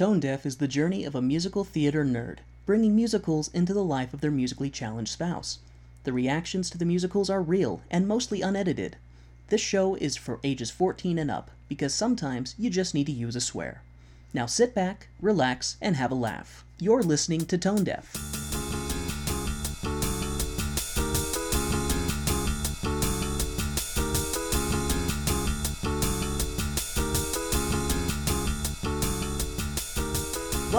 [0.00, 4.14] Tone Deaf is the journey of a musical theater nerd, bringing musicals into the life
[4.14, 5.58] of their musically challenged spouse.
[6.04, 8.96] The reactions to the musicals are real and mostly unedited.
[9.48, 13.36] This show is for ages 14 and up because sometimes you just need to use
[13.36, 13.82] a swear.
[14.32, 16.64] Now sit back, relax, and have a laugh.
[16.78, 18.29] You're listening to Tone Deaf.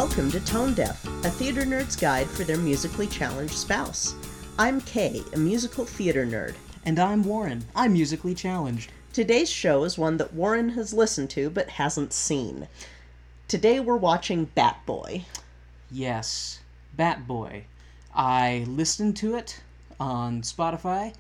[0.04, 4.16] Welcome to Tone Deaf, a theater nerd's guide for their musically challenged spouse.
[4.58, 6.56] I'm Kay, a musical theater nerd.
[6.84, 7.64] And I'm Warren.
[7.76, 8.92] I'm musically challenged.
[9.14, 12.68] Today's show is one that Warren has listened to but hasn't seen.
[13.48, 15.26] Today we're watching Bat Boy.
[15.92, 16.62] Yes,
[16.98, 17.66] Bat Boy.
[18.16, 19.62] I listened to it
[20.00, 21.14] on Spotify,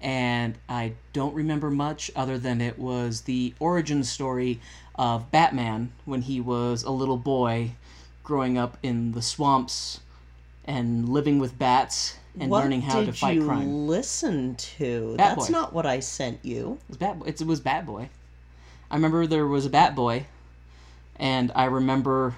[0.00, 4.60] and I don't remember much other than it was the origin story
[4.96, 7.70] of Batman when he was a little boy
[8.26, 10.00] growing up in the swamps
[10.64, 13.46] and living with bats and what learning how to fight crime.
[13.46, 15.14] What did you listen to?
[15.16, 15.52] Bat That's Boy.
[15.52, 16.78] not what I sent you.
[16.82, 17.16] It was Bat.
[17.24, 18.10] It was Bat Boy.
[18.90, 20.26] I remember there was a Bat Boy,
[21.16, 22.34] and I remember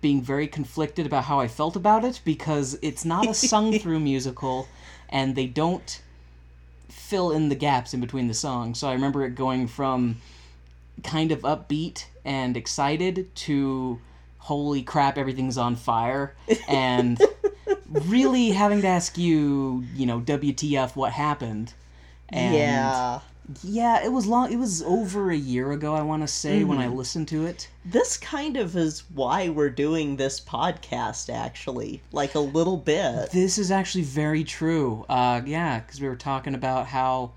[0.00, 4.00] being very conflicted about how I felt about it because it's not a sung through
[4.00, 4.68] musical,
[5.08, 6.02] and they don't
[6.88, 8.80] fill in the gaps in between the songs.
[8.80, 10.16] So I remember it going from
[11.04, 14.00] kind of upbeat and excited to
[14.38, 16.34] holy crap everything's on fire
[16.68, 17.20] and
[18.06, 21.74] really having to ask you you know wtf what happened
[22.30, 23.20] and yeah.
[23.62, 24.52] yeah, it was long.
[24.52, 27.68] It was over a year ago, I want to say, when I listened to it.
[27.84, 32.02] This kind of is why we're doing this podcast, actually.
[32.12, 33.30] Like a little bit.
[33.30, 35.06] This is actually very true.
[35.08, 37.32] Uh, yeah, because we were talking about how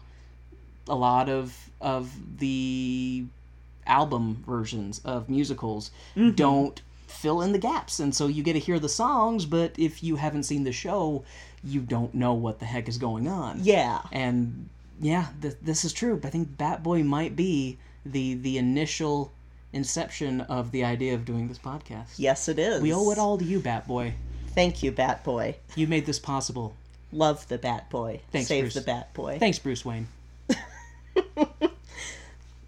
[0.87, 3.25] a lot of of the
[3.87, 5.89] album versions of musicals
[6.35, 6.81] don't
[7.11, 10.15] fill in the gaps, and so you get to hear the songs, but if you
[10.15, 11.23] haven't seen the show,
[11.63, 13.59] you don't know what the heck is going on.
[13.61, 14.01] Yeah.
[14.11, 16.19] and yeah, th- this is true.
[16.23, 19.31] I think Bat Boy might be the the initial
[19.73, 22.07] inception of the idea of doing this podcast.
[22.17, 22.81] Yes, it is.
[22.81, 24.13] We owe it all to you, Bat Boy.
[24.49, 25.55] Thank you, Bat Boy.
[25.75, 26.75] You made this possible.
[27.11, 28.21] Love the Bat Boy.
[28.31, 28.73] Thanks, Save Bruce.
[28.75, 29.37] the Bat Boy.
[29.39, 30.07] Thanks, Bruce Wayne.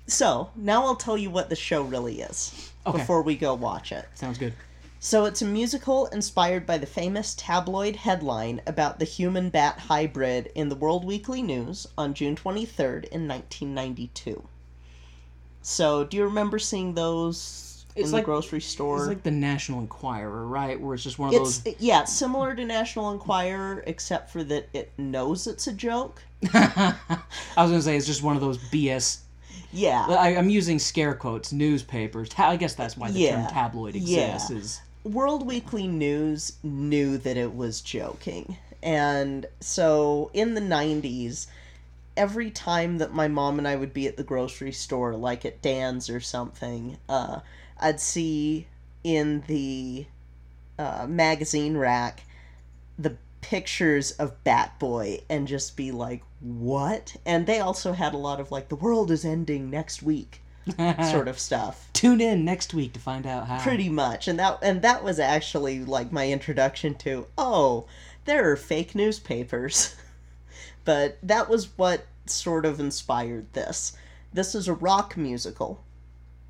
[0.06, 2.98] So, now I'll tell you what the show really is Okay.
[2.98, 4.08] before we go watch it.
[4.16, 4.54] Sounds good.
[5.00, 10.50] So, it's a musical inspired by the famous tabloid headline about the human bat hybrid
[10.56, 14.44] in the World Weekly News on June 23rd in 1992.
[15.62, 19.00] So, do you remember seeing those It's in like- the grocery store?
[19.00, 20.80] It's like the National Enquirer, right?
[20.80, 21.76] Where it's just one of It's those.
[21.80, 26.22] yeah, similar to National Enquirer, except for that it knows it's a joke.
[26.54, 26.96] I
[27.58, 29.20] was gonna say it's just one of those BS.
[29.74, 31.52] Yeah, I, I'm using scare quotes.
[31.52, 32.30] Newspapers.
[32.38, 33.48] I guess that's why the term Yeah.
[33.48, 34.36] tabloid Yeah.
[34.36, 34.50] exists.
[34.52, 38.58] Is World Weekly News knew that it was joking.
[38.82, 41.48] And so in the 90s,
[42.16, 45.62] every time that my mom and I would be at the grocery store, like at
[45.62, 47.40] Dan's or something, uh,
[47.80, 48.68] I'd see
[49.04, 50.06] in the
[50.78, 52.24] uh, magazine rack
[52.98, 57.16] the pictures of Bat Boy and just be like, what?
[57.26, 60.42] And they also had a lot of like, the world is ending next week
[61.12, 61.90] sort of stuff.
[61.94, 63.60] Tune in next week to find out how.
[63.60, 64.28] pretty much.
[64.28, 67.86] And that and that was actually like my introduction to oh
[68.26, 69.96] there are fake newspapers.
[70.86, 73.94] But that was what sort of inspired this.
[74.34, 75.82] This is a rock musical.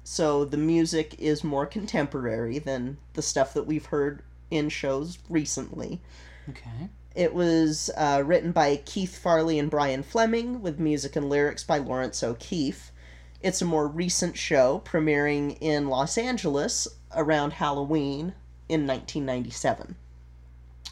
[0.03, 6.01] So the music is more contemporary than the stuff that we've heard in shows recently
[6.49, 6.89] Okay.
[7.15, 11.77] it was uh, written by Keythe Farley and Brian Flemming, with music and lyrics by
[11.77, 12.91] Laurence O'Keefe.
[13.41, 18.33] It's a more recent show, premiering in Los Angeles around Halloween
[18.69, 19.95] in 1997.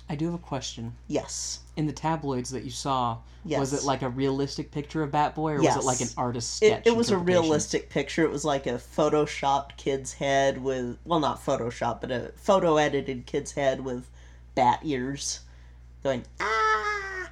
[0.10, 0.94] I do have a question.
[1.08, 1.60] Yes.
[1.78, 5.54] In the tabloids that you saw, was it like a realistic picture of Bat Boy,
[5.54, 6.88] or was it like an artist It, sketch?
[6.88, 8.24] it was a realistic picture.
[8.26, 13.26] It was like a photoshopped kid's head with, well, not Photoshop, but a photo edited
[13.26, 14.10] kid's head with
[14.54, 15.40] bat ears
[16.04, 17.30] going, ah!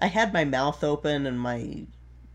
[0.00, 1.84] I had my mouth open and my.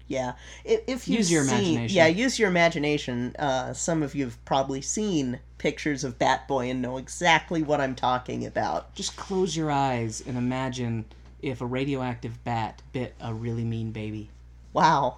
[0.07, 0.33] Yeah.
[0.63, 1.97] If, if you've Use your seen- imagination.
[1.97, 3.35] Yeah, use your imagination.
[3.38, 7.81] Uh, some of you have probably seen pictures of Bat Boy and know exactly what
[7.81, 8.95] I'm talking about.
[8.95, 11.05] Just close your eyes and imagine
[11.41, 14.29] if a radioactive bat bit a really mean baby.
[14.71, 15.17] Wow.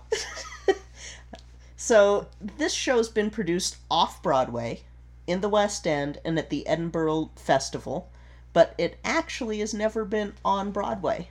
[1.77, 2.27] so,
[2.57, 4.81] this show's been produced off Broadway,
[5.27, 8.09] in the West End, and at the Edinburgh Festival,
[8.53, 11.29] but it actually has never been on Broadway.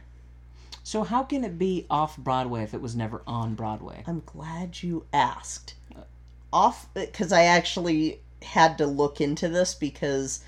[0.82, 4.04] So how can it be off Broadway if it was never on Broadway?
[4.06, 5.74] I'm glad you asked.
[6.50, 10.40] Off, because I actually had to look into this because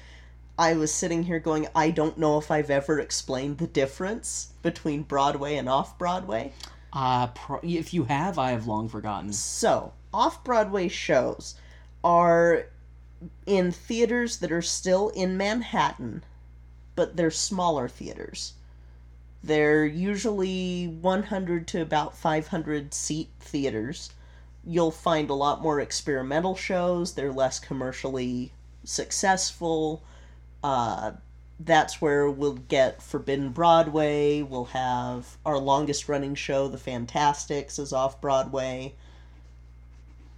[0.59, 5.03] I was sitting here going, I don't know if I've ever explained the difference between
[5.03, 6.53] Broadway and off Broadway.
[6.93, 9.33] Uh, pro- if you have, I have long forgotten.
[9.33, 11.55] So, off Broadway shows
[12.03, 12.67] are
[13.47, 16.25] in theaters that are still in Manhattan,
[17.00, 18.52] but they're smaller theaters.
[19.43, 24.11] They're usually 100 to about 500 seat theaters.
[24.67, 28.52] You'll find a lot more experimental shows, they're less commercially
[28.85, 30.02] successful.
[30.62, 31.12] Uh,
[31.58, 34.43] that's where we'll get Forbidden Broadway.
[34.43, 38.93] We'll have our longest running show, The Fantasticks, is off Broadway.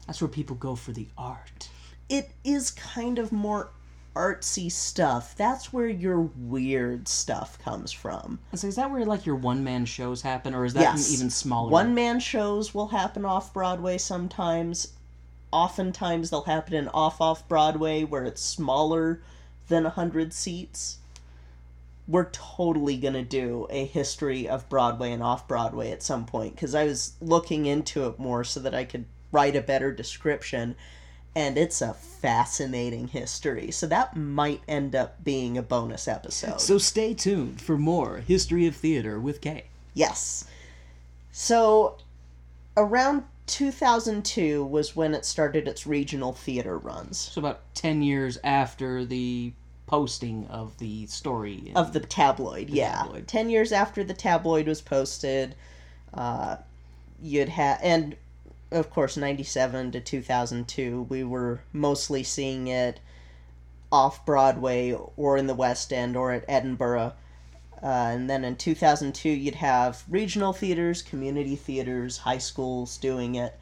[0.07, 1.71] That's where people go for the art.
[2.09, 3.71] It is kind of more
[4.15, 5.35] artsy stuff.
[5.37, 8.39] That's where your weird stuff comes from.
[8.55, 11.13] So is that where like your one man shows happen, or is that Yes.
[11.13, 11.71] even smaller?
[11.71, 14.89] One man shows will happen off Broadway sometimes.
[15.51, 19.23] Oftentimes they'll happen in off off Broadway where it's smaller
[19.69, 20.99] than a 100 seats.
[22.09, 26.55] We're totally going to do a history of Broadway and off Broadway at some point
[26.55, 30.75] because I was looking into it more so that I could write a better description.
[31.35, 33.71] And it's a fascinating history.
[33.71, 36.61] So that might end up being a bonus episode.
[36.61, 39.65] So stay tuned for more history of theater with Kay.
[39.95, 40.45] Yes.
[41.33, 41.97] So
[42.77, 49.05] around 2002 was when it started its regional theater runs So about ten years after
[49.05, 49.53] the
[49.87, 51.73] posting of the story.
[51.75, 52.71] of the tabloid.
[52.71, 53.03] yeah.
[53.03, 53.29] tabloid.
[53.29, 55.55] 10 years after the tabloid was posted,
[56.15, 56.57] uh,
[57.21, 58.17] you'd have and
[58.73, 63.01] of course 97 to 2002 we were mostly seeing it
[63.93, 67.13] off Broadway or in the West End or at Edinburgh.
[67.83, 73.59] Uh, and then in 2002, you'd have regional theaters, community theaters, high schools doing it.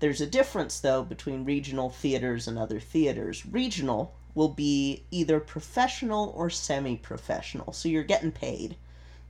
[0.00, 3.46] There's a difference, though, between regional theaters and other theaters.
[3.46, 8.76] Regional will be either professional or semi professional, so you're getting paid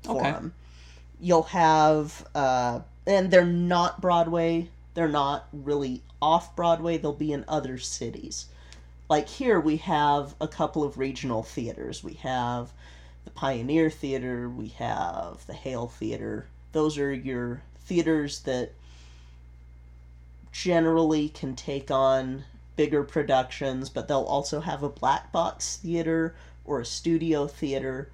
[0.02, 0.30] for Okay.
[0.32, 0.54] them.
[1.20, 7.44] You'll have, uh, and they're not Broadway, they're not really off Broadway, they'll be in
[7.48, 8.46] other cities
[9.12, 12.02] like here we have a couple of regional theaters.
[12.02, 12.72] We have
[13.26, 16.46] the Pioneer Theater, we have the Hale Theater.
[16.72, 18.72] Those are your theaters that
[20.50, 26.34] generally can take on bigger productions, but they'll also have a black box theater
[26.64, 28.08] or a studio theater.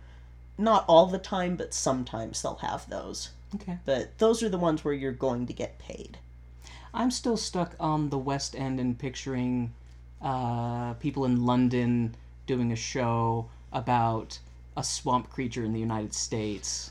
[0.58, 3.30] Not all the time, but sometimes they'll have those.
[3.54, 3.78] okay.
[3.84, 6.18] But those are the ones where you're going to get paid.
[6.94, 9.72] I'm still stuck on the West End and picturing
[10.22, 12.14] uh, people in London
[12.46, 14.38] doing a show about
[14.76, 16.90] a swamp creature in the United States.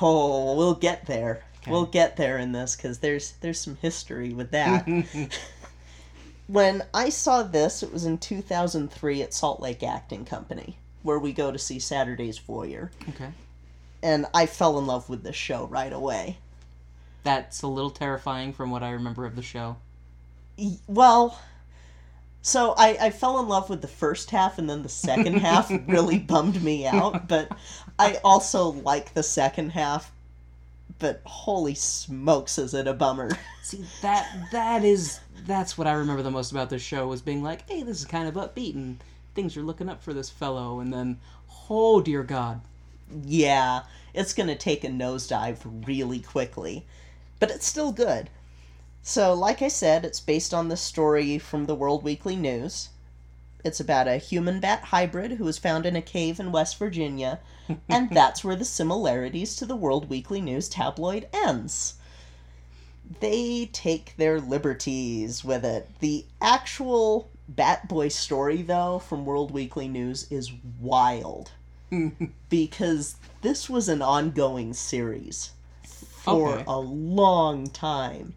[0.00, 1.42] Oh, we'll get there.
[1.68, 4.86] We'll get there in this because there's there's some history with that.
[6.46, 11.32] when I saw this, it was in 2003 at Salt Lake Acting Company, where we
[11.32, 13.30] go to see Saturday's Voyeur, Okay.
[14.02, 16.38] and I fell in love with this show right away.
[17.26, 19.78] That's a little terrifying from what I remember of the show.
[20.86, 21.36] Well,
[22.40, 25.68] so I, I fell in love with the first half, and then the second half
[25.88, 27.26] really bummed me out.
[27.26, 27.50] But
[27.98, 30.12] I also like the second half.
[31.00, 33.32] But holy smokes, is it a bummer!
[33.60, 37.42] See that that is that's what I remember the most about this show was being
[37.42, 39.02] like, hey, this is kind of upbeat and
[39.34, 41.18] things are looking up for this fellow, and then,
[41.68, 42.60] oh dear God,
[43.24, 43.80] yeah,
[44.14, 46.86] it's going to take a nosedive really quickly.
[47.38, 48.30] But it's still good.
[49.02, 52.88] So, like I said, it's based on the story from the World Weekly News.
[53.64, 57.40] It's about a human bat hybrid who was found in a cave in West Virginia,
[57.88, 61.94] and that's where the similarities to the World Weekly News tabloid ends.
[63.20, 65.88] They take their liberties with it.
[66.00, 71.52] The actual Bat Boy story, though, from World Weekly News is wild
[72.48, 75.52] because this was an ongoing series
[76.26, 76.64] for Okay.
[76.66, 78.34] a long time.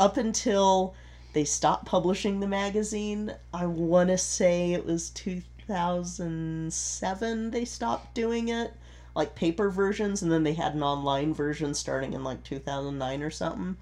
[0.00, 0.94] Up until
[1.34, 8.48] they stopped publishing the magazine, I want to say it was 2007 they stopped doing
[8.48, 8.72] it.
[9.14, 13.30] Like paper versions, and then they had an online version starting in like 2009 or
[13.30, 13.76] something.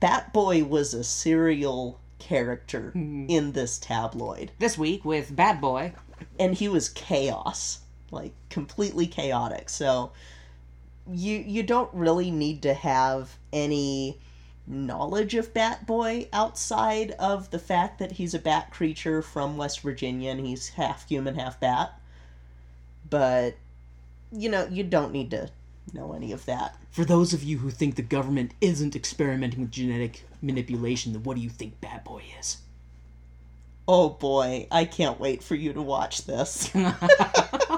[0.00, 3.26] Bat Boy was a serial character mm-hmm.
[3.28, 5.92] in this tabloid this week with Bat Boy.
[6.38, 10.10] and he was chaos like completely chaotic so
[11.10, 14.18] you you don't really need to have any
[14.66, 19.80] knowledge of bat boy outside of the fact that he's a bat creature from west
[19.80, 21.98] virginia and he's half human half bat
[23.08, 23.56] but
[24.30, 25.48] you know you don't need to
[25.94, 29.70] know any of that For those of you who think the government isn't experimenting with
[29.70, 32.58] genetic manipulation, then what do you think Bat Boy is?
[33.86, 36.70] Oh boy, I can't wait for you to watch this.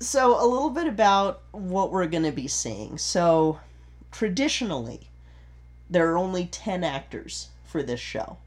[0.00, 2.98] so, a little bit about what we're going to be seeing.
[2.98, 3.60] So,
[4.12, 5.08] traditionally,
[5.90, 8.38] there are only 10 actors for this show.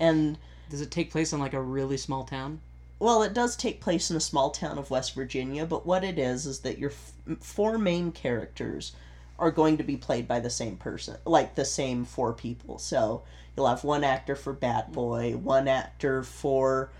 [0.00, 2.60] And, Does it take place in like a really small town?
[2.98, 6.18] well, it does take place in a small town of West Virginia, but what it
[6.18, 8.92] is is that your f- four main characters
[9.38, 12.78] are going to be played by the same person, like the same four people.
[12.78, 13.22] So,
[13.54, 16.90] you'll have one actor for Bat Boy, one actor for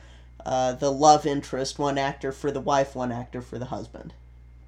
[0.44, 4.12] uh, the love interest, one actor for the wife, one actor for the husband.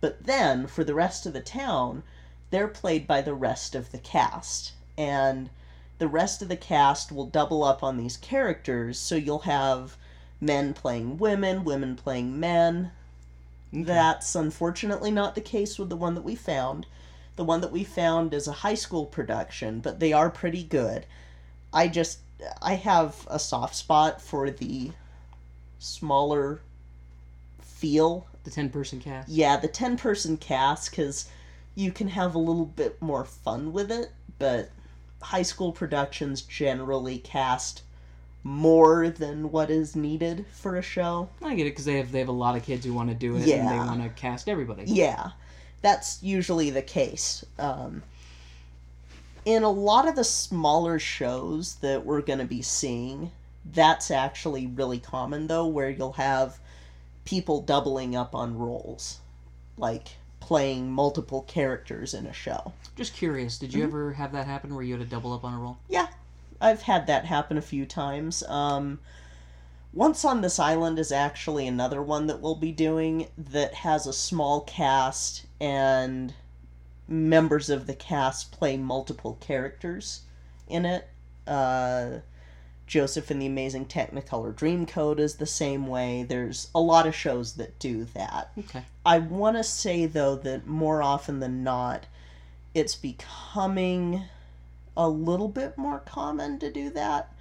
[0.01, 2.03] But then, for the rest of the town,
[2.51, 4.73] they're played by the rest of the cast.
[4.97, 5.51] And
[5.99, 9.97] the rest of the cast will double up on these characters, so you'll have
[10.41, 12.93] men playing women, women playing men.
[13.73, 16.87] That's unfortunately not the case with the one that we found.
[17.37, 21.07] The one that we found is a high school production, but they are pretty good.
[21.73, 22.21] I just
[22.63, 24.93] I have a soft spot for the
[25.79, 26.61] smaller
[27.61, 28.27] feel.
[28.45, 29.29] The 10 person cast?
[29.29, 31.29] Yeah, the 10 person cast cuz
[31.75, 34.71] you can have a little bit more fun with it, but
[35.21, 37.83] high school productions generally cast
[38.43, 41.29] more than what is needed for a show.
[41.43, 43.15] I get it because they have they have a lot of kids who want to
[43.15, 44.85] do it and they want to cast everybody.
[44.87, 45.31] Yeah,
[45.83, 47.45] that's usually the case.
[47.59, 48.03] Um,
[49.45, 53.31] in a lot of the smaller shows that we're going to be seeing,
[53.73, 56.59] that's actually really common, though, where you'll have
[57.25, 59.19] people doubling up on roles,
[59.77, 60.09] like
[60.41, 62.73] playing multiple characters in a show.
[62.97, 65.55] Just curious, did you ever have that happen where you had to double up on
[65.55, 65.79] a role?
[65.89, 66.09] Yeah,
[66.61, 68.43] I've had that happen a few times.
[68.45, 68.99] Um,
[69.93, 74.13] Once on This Island is actually another one that we'll be doing that has a
[74.13, 76.35] small cast and
[77.07, 80.23] members of the cast play multiple characters
[80.69, 81.09] in it.
[81.47, 82.19] Uh,
[82.89, 86.25] Joseph and the Amazing Technicolor Dreamcoat is the same way.
[86.27, 88.51] There's a lot of shows that do that.
[88.59, 88.85] Okay.
[89.05, 92.07] I want to say though that more often than not,
[92.75, 94.25] it's becoming
[94.97, 97.33] a little bit more common to do that.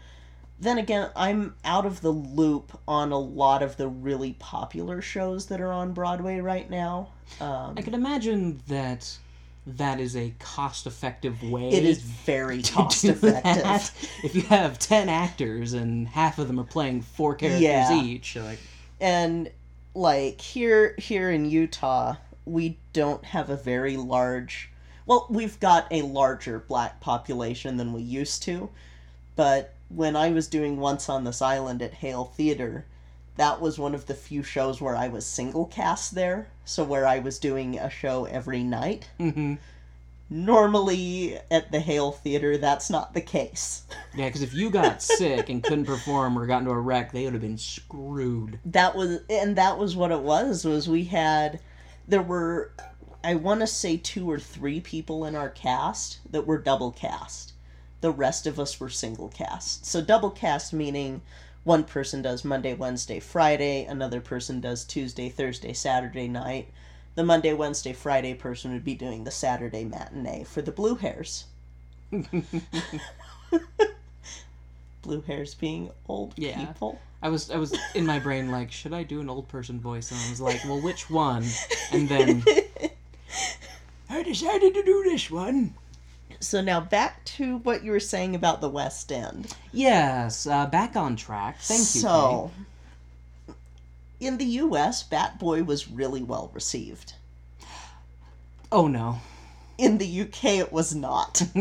[0.59, 5.47] Then again, I'm out of the loop on a lot of the really popular shows
[5.47, 7.09] that are on Broadway right now.
[7.39, 9.17] Um, I can imagine that
[9.75, 13.91] that is a cost effective way it is very cost effective.
[14.23, 18.01] If you have 10 actors and half of them are playing four characters Yeah.
[18.01, 18.59] each, like,
[19.01, 19.51] and
[19.93, 24.69] like here here in Utah, we don't have a very large
[25.05, 28.69] well, we've got a larger black population than we used to,
[29.35, 32.85] but when I was doing Once on This Island at Hale Theater,
[33.37, 37.05] that was one of the few shows where I was single cast there, so where
[37.07, 39.09] I was doing a show every night.
[39.19, 39.55] mm-hmm.
[40.29, 43.83] Normally at the Hale Theater, that's not the case.
[44.13, 47.23] Yeah, because if you got sick and couldn't perform or got into a wreck, they
[47.23, 48.59] would have been screwed.
[48.65, 51.61] that was and that was what it was was we had
[52.09, 52.71] there were
[53.23, 57.53] i want to say two or three people in our cast that were double cast
[58.01, 61.21] the rest of us were single cast so double cast meaning
[61.67, 66.69] one person does monday wednesday friday another person does tuesday thursday saturday night
[67.15, 71.43] the monday wednesday friday person would be doing the saturday matinee for the blue hairs
[75.01, 76.65] blue hairs being old Yeah.
[76.67, 79.79] people I was I was in my brain like, should I do an old person
[79.79, 80.11] voice?
[80.11, 81.43] And I was like, well, which one?
[81.91, 82.43] And then
[84.09, 85.73] I decided to do this one.
[86.39, 89.55] So now back to what you were saying about the West End.
[89.73, 91.57] Yes, uh, back on track.
[91.59, 92.01] Thank you.
[92.01, 92.51] So,
[94.19, 97.13] in the U.S., Bat Boy was really well received.
[98.71, 99.19] Oh no.
[99.77, 101.41] In the U.K., it was not.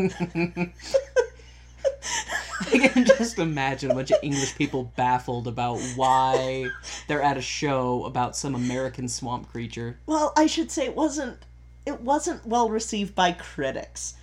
[2.61, 6.69] I can just imagine a bunch of English people baffled about why
[7.07, 9.99] they're at a show about some American swamp creature.
[10.07, 11.39] well, I should say it wasn't.
[11.85, 14.15] It wasn't well received by critics.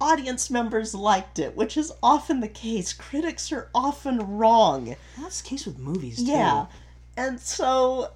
[0.00, 2.92] Audience members liked it, which is often the case.
[2.92, 4.94] Critics are often wrong.
[5.20, 6.30] That's the case with movies too.
[6.30, 6.66] Yeah,
[7.16, 8.12] and so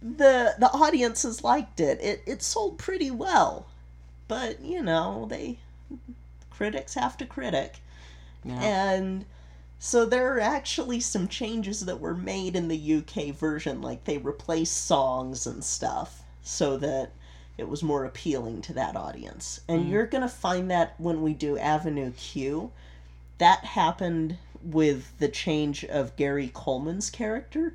[0.00, 2.00] the the audiences liked it.
[2.00, 3.66] It it sold pretty well,
[4.28, 5.58] but you know they
[6.50, 7.80] critics have to critic,
[8.44, 8.62] Yeah.
[8.62, 9.24] and
[9.78, 14.18] so there are actually some changes that were made in the UK version, like they
[14.18, 17.10] replaced songs and stuff so that
[17.58, 19.60] it was more appealing to that audience.
[19.68, 19.90] And mm.
[19.90, 22.72] you're gonna find that when we do Avenue Q,
[23.38, 27.74] that happened with the change of Gary Coleman's character,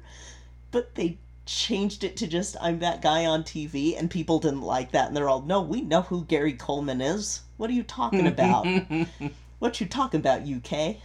[0.72, 4.92] but they changed it to just I'm that guy on TV and people didn't like
[4.92, 8.28] that and they're all no we know who Gary Coleman is what are you talking
[8.36, 8.66] about
[9.60, 10.98] what you talking about UK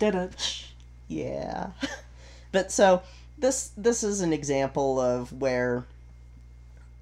[0.00, 0.28] Da-da.
[1.06, 1.70] Yeah.
[2.52, 3.02] But so
[3.38, 5.86] this this is an example of where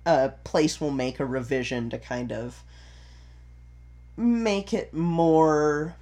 [0.09, 2.63] a place will make a revision to kind of
[4.17, 5.95] make it more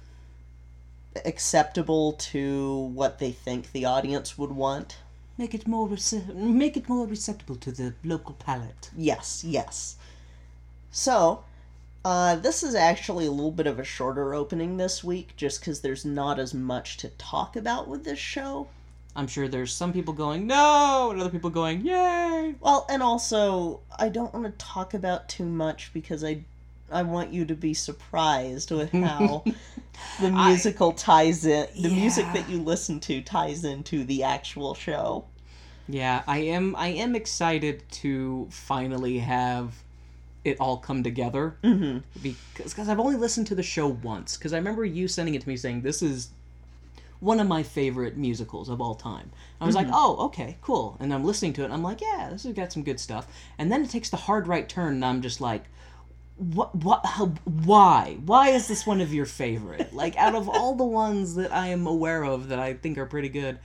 [1.25, 4.97] acceptable to what they think the audience would want.
[5.37, 8.89] Make it more rece- make it more receptible to the local palate.
[8.95, 9.97] Yes, yes.
[10.89, 11.43] So,
[12.05, 15.81] uh, this is actually a little bit of a shorter opening this week, just because
[15.81, 18.67] there's not as much to talk about with this show.
[19.17, 22.53] I'm sure there's some people going no, and other people going yay.
[22.59, 26.43] Well, and also, I don't want to talk about too much because I,
[26.91, 29.43] I want you to be surprised with how
[30.21, 31.67] the musical ties in.
[31.81, 35.25] The music that you listen to ties into the actual show.
[35.89, 36.75] Yeah, I am.
[36.75, 39.73] I am excited to finally have
[40.45, 41.57] it all come together.
[41.63, 41.99] Mm-hmm.
[42.21, 44.37] Because cause I've only listened to the show once.
[44.37, 46.29] Because I remember you sending it to me saying this is
[47.19, 49.31] one of my favorite musicals of all time.
[49.59, 49.95] I was like, mm-hmm.
[49.95, 50.97] oh, okay, cool.
[50.99, 53.27] And I'm listening to it, and I'm like, yeah, this has got some good stuff.
[53.57, 55.63] And then it takes the hard right turn, and I'm just like,
[56.37, 56.75] what?
[56.75, 57.05] What?
[57.05, 58.17] How, why?
[58.23, 59.93] Why is this one of your favorite?
[59.93, 63.07] Like, out of all the ones that I am aware of that I think are
[63.07, 63.57] pretty good,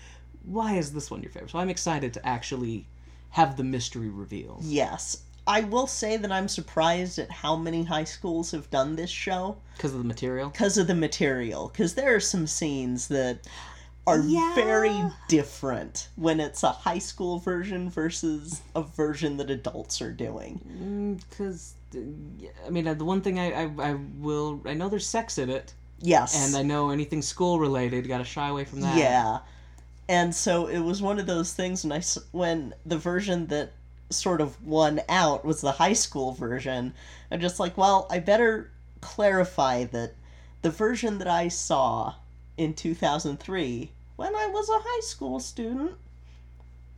[0.45, 1.51] why is this one your favorite?
[1.51, 2.87] So I'm excited to actually
[3.31, 4.63] have the mystery revealed.
[4.65, 5.23] Yes.
[5.47, 9.57] I will say that I'm surprised at how many high schools have done this show
[9.77, 10.51] Because of the material?
[10.51, 11.69] because of the material.
[11.69, 13.39] Because there are some scenes that
[14.07, 14.55] are Yeah.
[14.55, 21.19] very different when it's a high school version versus a version that adults are doing.
[21.31, 21.75] Because,
[22.67, 24.61] I mean, uh, the one thing I, I, I will.
[24.65, 26.35] I know there's sex in it, Yes.
[26.47, 28.97] and I know anything school related, gotta shy away from that.
[28.97, 29.39] Yeah.
[30.09, 33.73] And so it was one of those things when I s- when the version that
[34.13, 36.95] sort of won out was the high school version.
[37.31, 40.15] I'm just like, well, I better clarify that
[40.63, 42.15] the version that I saw
[42.57, 45.93] in 2003 when I was a high school student,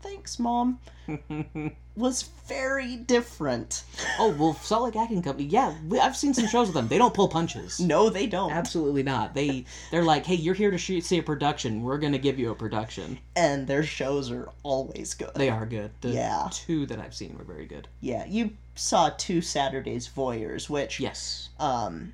[0.05, 0.79] thanks mom,
[1.97, 3.85] was very different.
[4.19, 6.89] Oh, well, Salt Lake Acting Company, yeah, we, I've seen some shows with them.
[6.89, 7.81] They don't pull punches.
[7.81, 8.53] No, they don't.
[8.53, 9.35] Absolutely not.
[9.35, 11.83] They they're like, hey, you're here to shoot, see a production.
[11.83, 13.19] We're gonna give you a production.
[13.35, 15.31] And their shows are always good.
[15.35, 15.91] They are good.
[16.03, 16.49] The Yeah.
[16.53, 17.89] two that I've seen were very good.
[18.01, 21.49] yeah, you saw two Saturdays Voyeurs, which Yes.
[21.59, 22.13] um,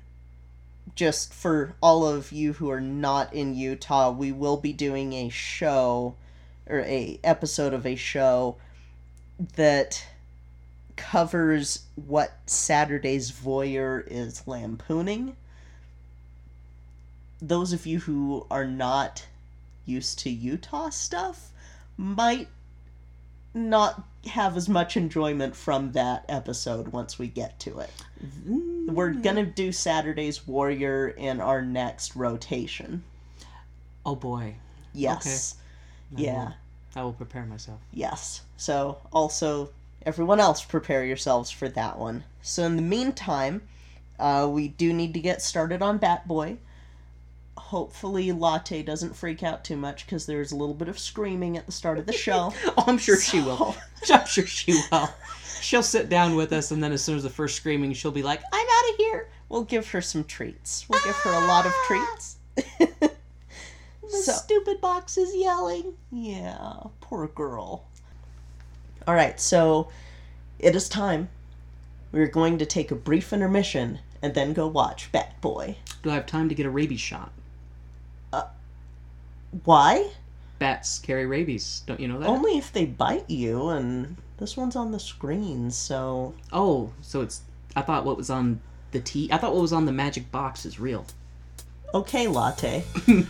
[0.95, 5.29] just for all of you who are not in Utah, we will be doing a
[5.29, 6.15] show
[6.71, 8.55] or a episode of a show
[9.55, 10.05] that
[10.95, 15.35] covers what Saturday's Voyeur is lampooning.
[17.41, 19.25] Those of you who are not
[19.85, 21.49] used to Utah stuff
[21.97, 22.47] might
[23.53, 27.89] not have as much enjoyment from that episode once we get to it.
[28.45, 29.23] We're mm.
[29.23, 33.03] gonna do Saturday's Warrior in our next rotation.
[34.05, 34.55] Oh boy.
[34.93, 35.55] Yes.
[36.15, 36.53] Yeah.
[36.95, 37.79] I will prepare myself.
[37.93, 38.41] Yes.
[38.57, 39.69] So also
[40.05, 42.23] everyone else prepare yourselves for that one.
[42.41, 43.61] So in the meantime,
[44.19, 46.57] uh, we do need to get started on Bat Boy.
[47.57, 51.65] Hopefully Latte doesn't freak out too much because there's a little bit of screaming at
[51.65, 52.53] the start of the show.
[52.77, 53.75] Oh, I'm sure she will.
[54.09, 55.09] I'm sure she will.
[55.61, 58.23] She'll sit down with us, and then as soon as the first screaming, she'll be
[58.23, 60.85] like, "I'm out of here." We'll give her some treats.
[60.89, 62.37] We'll give her a lot of treats.
[64.11, 65.93] The So- stupid box is yelling.
[66.11, 67.85] Yeah, poor girl.
[69.07, 69.89] All right, so
[70.59, 71.29] it is time.
[72.11, 75.77] We're going to take a brief intermission and then go watch Bat Boy.
[76.03, 77.31] Do I have time to get a rabies shot?
[78.33, 78.43] Uh,
[79.63, 80.11] Why?
[80.59, 81.81] Bats carry rabies.
[81.87, 82.29] Don't you know that?
[82.29, 86.35] Only if they bite you, and this one's on the screen, so.
[86.53, 87.41] Oh, so it's.
[87.75, 89.29] I thought what was on the T.
[89.31, 91.05] I thought what was on the magic box is real.
[91.93, 92.85] Okay, Latte.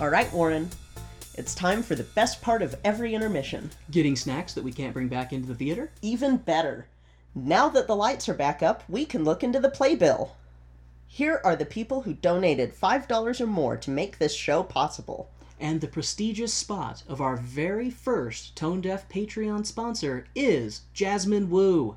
[0.00, 0.68] All right, Warren.
[1.36, 3.72] It's time for the best part of every intermission.
[3.90, 5.90] Getting snacks that we can't bring back into the theater.
[6.00, 6.86] Even better.
[7.34, 10.36] Now that the lights are back up, we can look into the playbill.
[11.08, 15.28] Here are the people who donated $5 or more to make this show possible.
[15.58, 21.96] And the prestigious spot of our very first Tone Deaf Patreon sponsor is Jasmine Wu.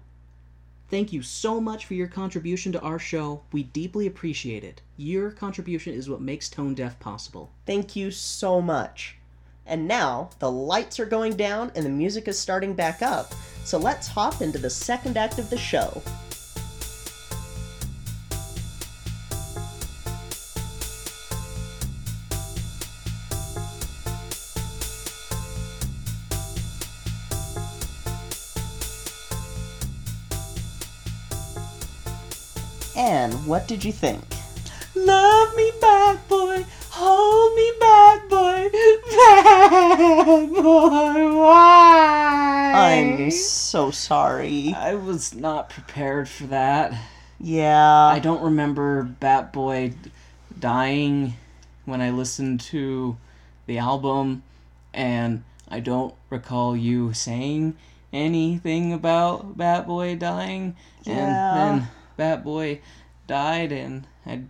[0.90, 3.44] Thank you so much for your contribution to our show.
[3.52, 4.82] We deeply appreciate it.
[4.96, 7.52] Your contribution is what makes Tone Deaf possible.
[7.68, 9.17] Thank you so much.
[9.68, 13.34] And now the lights are going down and the music is starting back up.
[13.64, 16.02] So let's hop into the second act of the show.
[32.96, 34.24] And what did you think?
[34.96, 36.66] Love me, bad boy.
[36.90, 38.70] Hold me, bad boy.
[39.10, 41.38] Bad boy.
[41.38, 42.72] Why?
[42.76, 44.74] I'm so sorry.
[44.78, 46.94] I was not prepared for that.
[47.40, 48.08] Yeah.
[48.08, 49.94] I don't remember Bat Boy
[50.58, 51.34] dying
[51.86, 53.18] when I listened to
[53.66, 54.44] the album,
[54.94, 57.76] and I don't recall you saying
[58.14, 60.76] anything about Bat Boy dying.
[61.04, 61.14] Yeah.
[61.16, 62.82] And then Bat Boy
[63.26, 64.42] died, and I,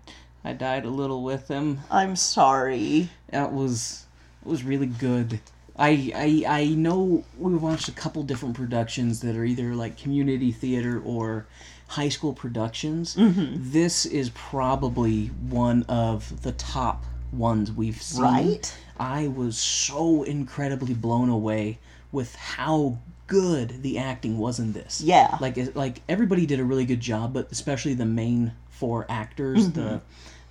[0.44, 1.80] I died a little with him.
[1.92, 3.10] I'm sorry.
[3.30, 4.06] That was
[4.46, 5.40] it was really good.
[5.80, 6.12] I,
[6.48, 11.02] I I know we watched a couple different productions that are either like community theater
[11.04, 11.46] or
[11.90, 13.16] high school productions.
[13.16, 13.72] Mm-hmm.
[13.72, 18.24] This is probably one of the top ones we've seen.
[18.24, 18.78] Right?
[19.00, 21.78] I was so incredibly blown away
[22.12, 22.98] with how
[23.28, 25.02] good the acting was in this.
[25.02, 25.38] Yeah.
[25.42, 29.68] Like it- like everybody did a really good job, but especially the main four actors,
[29.70, 29.80] Mm-hmm.
[29.80, 30.02] the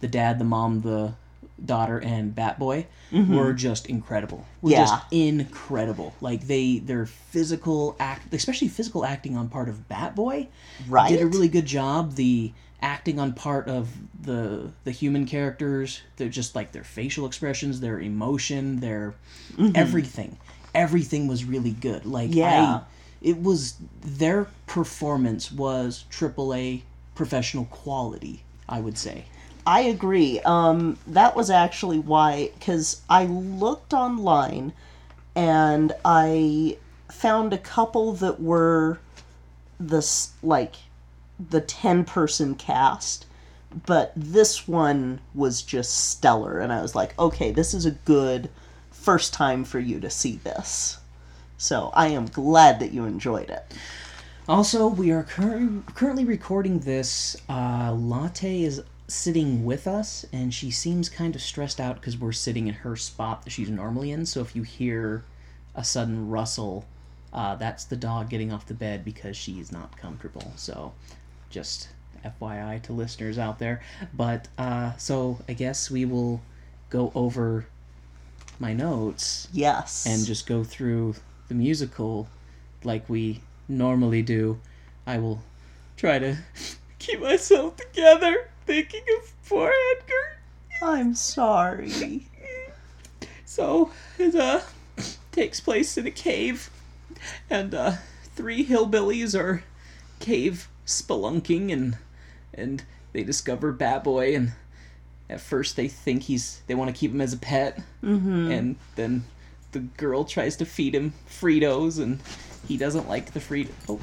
[0.00, 1.14] the dad, the mom, the
[1.64, 4.44] daughter and Bat Boy were just incredible.
[4.60, 4.80] Were Mm-hmm.
[4.80, 4.84] Yeah.
[4.84, 6.14] just incredible.
[6.20, 10.48] Like they their physical act especially physical acting on part of Bat Boy
[10.86, 11.08] Right?
[11.08, 12.14] did a really good job.
[12.16, 13.88] The acting on part of
[14.20, 19.14] the the human characters, they're just like their facial expressions, their emotion, their
[19.74, 20.36] everything.
[20.74, 22.04] Everything was really good.
[22.04, 22.80] Like Yeah.
[22.80, 22.80] I,
[23.22, 26.82] it was their performance was AAA
[27.16, 29.24] professional quality, I would say.
[29.66, 30.38] I agree.
[30.40, 34.72] Um, that was actually why, because I looked online
[35.34, 36.78] and I
[37.10, 39.00] found a couple that were
[39.78, 40.76] this like
[41.38, 43.26] the 10 person cast
[43.84, 48.48] but this one was just stellar and i was like okay this is a good
[48.90, 50.98] first time for you to see this
[51.58, 53.64] so i am glad that you enjoyed it
[54.48, 57.36] Also, we are cur- currently recording this.
[57.48, 62.30] Uh, Latte is sitting with us, and she seems kind of stressed out because we're
[62.30, 64.24] sitting in her spot that she's normally in.
[64.24, 65.24] So if you hear
[65.74, 66.84] a sudden rustle,
[67.32, 70.52] uh, that's the dog getting off the bed because she's not comfortable.
[70.54, 70.92] So
[71.50, 71.88] just
[72.24, 73.82] FYI to listeners out there.
[74.14, 76.40] But uh, so I guess we will
[76.88, 77.66] go over
[78.58, 81.14] my notes yes and just go through
[81.48, 82.26] the musical
[82.84, 84.60] like we normally do,
[85.06, 85.42] I will
[85.96, 86.36] try to
[86.98, 90.38] keep myself together thinking of poor Edgar.
[90.82, 92.26] i'm sorry
[93.44, 94.60] So it uh
[95.32, 96.68] takes place in a cave
[97.48, 97.92] and uh
[98.34, 99.62] three hillbillies are
[100.18, 101.96] cave spelunking and
[102.52, 104.52] and they discover Bat Boy and
[105.30, 108.50] at first they think he's they want to keep him as a pet mm-hmm.
[108.50, 109.24] and then
[109.72, 112.20] the girl tries to feed him Fritos and
[112.66, 113.74] he doesn't like the freedom.
[113.88, 114.00] Oh,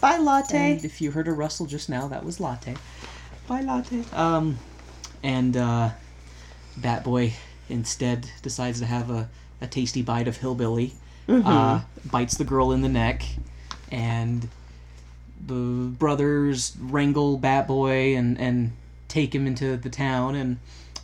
[0.00, 2.74] bye latte and if you heard a rustle just now, that was Latte.
[3.48, 4.04] Bye, Latte.
[4.12, 4.58] Um,
[5.22, 5.90] and uh,
[6.76, 7.32] Bat Boy
[7.70, 9.28] instead decides to have a,
[9.60, 10.92] a tasty bite of Hillbilly,
[11.28, 13.22] uh, bites the girl in the neck,
[13.90, 14.48] and
[15.46, 18.72] the brothers wrangle Batboy and, and
[19.08, 20.58] take him into the town and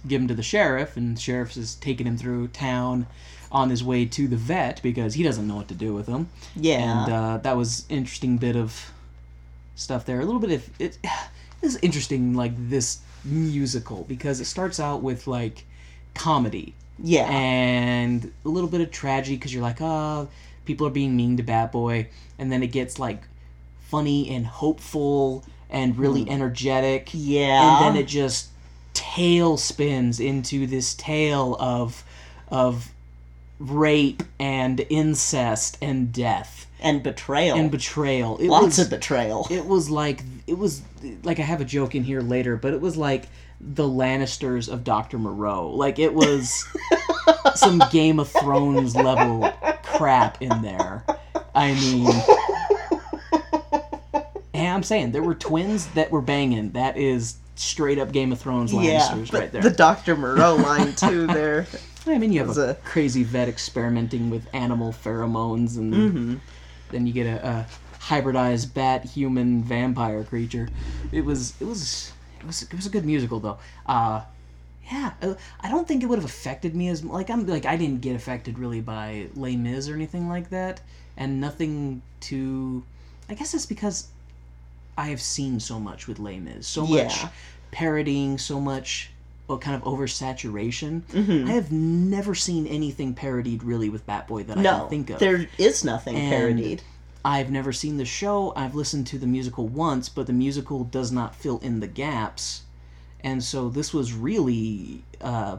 [0.06, 3.06] give him to the sheriff, and the sheriff is taking him through town
[3.54, 6.28] on his way to the vet because he doesn't know what to do with him.
[6.56, 7.04] Yeah.
[7.04, 8.90] And uh, that was interesting bit of
[9.76, 10.20] stuff there.
[10.20, 10.98] A little bit of it
[11.62, 15.64] is interesting, like this musical because it starts out with like
[16.14, 16.74] comedy.
[16.98, 17.28] Yeah.
[17.30, 20.28] And a little bit of tragedy because you're like, oh,
[20.64, 23.22] people are being mean to Bat Boy, and then it gets like
[23.80, 27.86] funny and hopeful and really energetic, yeah.
[27.86, 28.48] And then it just
[28.94, 32.04] tail spins into this tale of
[32.48, 32.93] of
[33.58, 38.36] rape and incest and death and betrayal and betrayal.
[38.38, 40.82] It lots was, of betrayal It was like it was
[41.22, 43.28] like I have a joke in here later, but it was like
[43.60, 45.70] the Lannisters of Doctor Moreau.
[45.70, 46.66] Like it was
[47.54, 49.50] some Game of Thrones level
[49.82, 51.04] crap in there.
[51.54, 52.10] I mean,
[54.52, 56.72] hey, I'm saying there were twins that were banging.
[56.72, 59.62] That is straight up Game of Thrones Lannisters but right there.
[59.62, 61.66] the dr moreau line too there
[62.06, 66.34] I mean, you have a, a- crazy vet experimenting with animal pheromones, and Mm-hmm.
[66.90, 67.66] then you get a, a
[68.00, 70.68] hybridized bat human vampire creature.
[71.12, 73.58] It was it was it was it was a good musical though.
[73.86, 74.22] Uh,
[74.92, 77.76] yeah, uh, I don't think it would have affected me as like I'm like I
[77.76, 80.82] didn't get affected really by Les Mis or anything like that,
[81.16, 82.82] and nothing to.
[83.30, 84.08] I guess it's because
[84.98, 87.24] I have seen so much with Les Mis, so much
[87.70, 89.08] parodying, so much
[89.48, 91.02] kind of oversaturation.
[91.02, 91.48] Mm-hmm.
[91.48, 95.18] I have never seen anything parodied really with Batboy that I can think of.
[95.18, 96.82] there is nothing And- parodied.
[97.26, 98.52] I've never seen the show.
[98.54, 102.62] I've listened to the musical once, but the musical does not fill in the gaps.
[103.22, 105.56] And so this was really uh,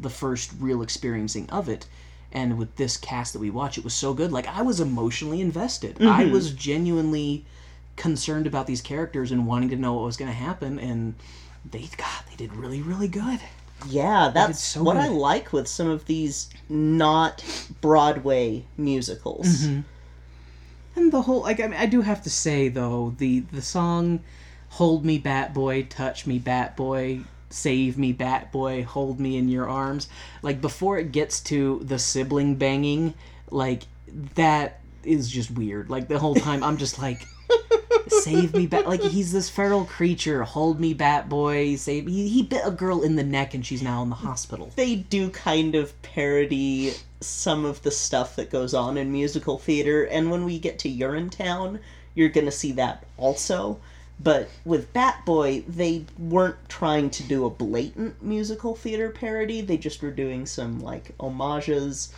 [0.00, 1.86] the first real experiencing of it.
[2.32, 4.32] And with this cast that we watch, it was so good.
[4.32, 6.02] Like, I was emotionally invested.
[6.02, 7.44] I was genuinely
[7.94, 10.80] concerned about these characters and wanting to know what was going to happen.
[10.80, 11.14] And
[11.70, 13.40] they, God, they did really, really good.
[13.88, 15.02] Yeah, that's so what good.
[15.02, 17.44] I like with some of these not
[17.80, 19.46] Broadway musicals.
[19.46, 19.80] Mm-hmm.
[20.94, 24.20] And the whole like I mean I do have to say though the the song
[24.70, 27.20] "Hold Me, Bat Boy," "Touch Me, Bat Boy,"
[27.50, 30.08] "Save Me, Bat Boy," "Hold Me in Your Arms,"
[30.42, 33.14] like before it gets to the sibling banging,
[33.50, 33.84] like
[34.34, 35.88] that is just weird.
[35.88, 37.26] Like the whole time I'm just like.
[38.20, 38.86] Save me, bat!
[38.86, 40.42] Like he's this feral creature.
[40.42, 41.76] Hold me, bat boy.
[41.76, 44.70] Save he, he bit a girl in the neck and she's now in the hospital.
[44.76, 50.04] They do kind of parody some of the stuff that goes on in musical theater,
[50.04, 51.78] and when we get to Urinetown,
[52.14, 53.80] you're gonna see that also.
[54.20, 59.60] But with Bat Boy, they weren't trying to do a blatant musical theater parody.
[59.62, 62.12] They just were doing some like homages.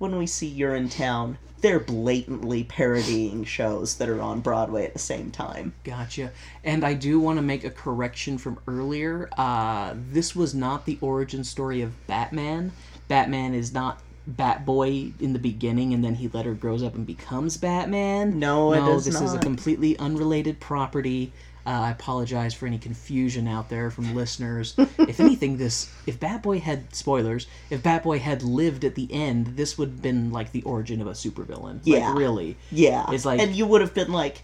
[0.00, 5.30] When we see Urinetown, they're blatantly parodying shows that are on Broadway at the same
[5.30, 5.74] time.
[5.84, 6.32] Gotcha.
[6.64, 9.28] And I do want to make a correction from earlier.
[9.36, 12.72] Uh, this was not the origin story of Batman.
[13.08, 17.58] Batman is not Batboy in the beginning, and then he later grows up and becomes
[17.58, 18.38] Batman.
[18.38, 21.30] No, it is this is a completely unrelated property.
[21.66, 24.74] Uh, I apologize for any confusion out there from listeners.
[24.98, 29.76] if anything, this if Batboy had spoilers, if Batboy had lived at the end, this
[29.78, 31.80] would have been like the origin of a supervillain.
[31.84, 32.08] Yeah.
[32.10, 32.56] Like really.
[32.72, 34.42] Yeah, It's like- and you would have been like,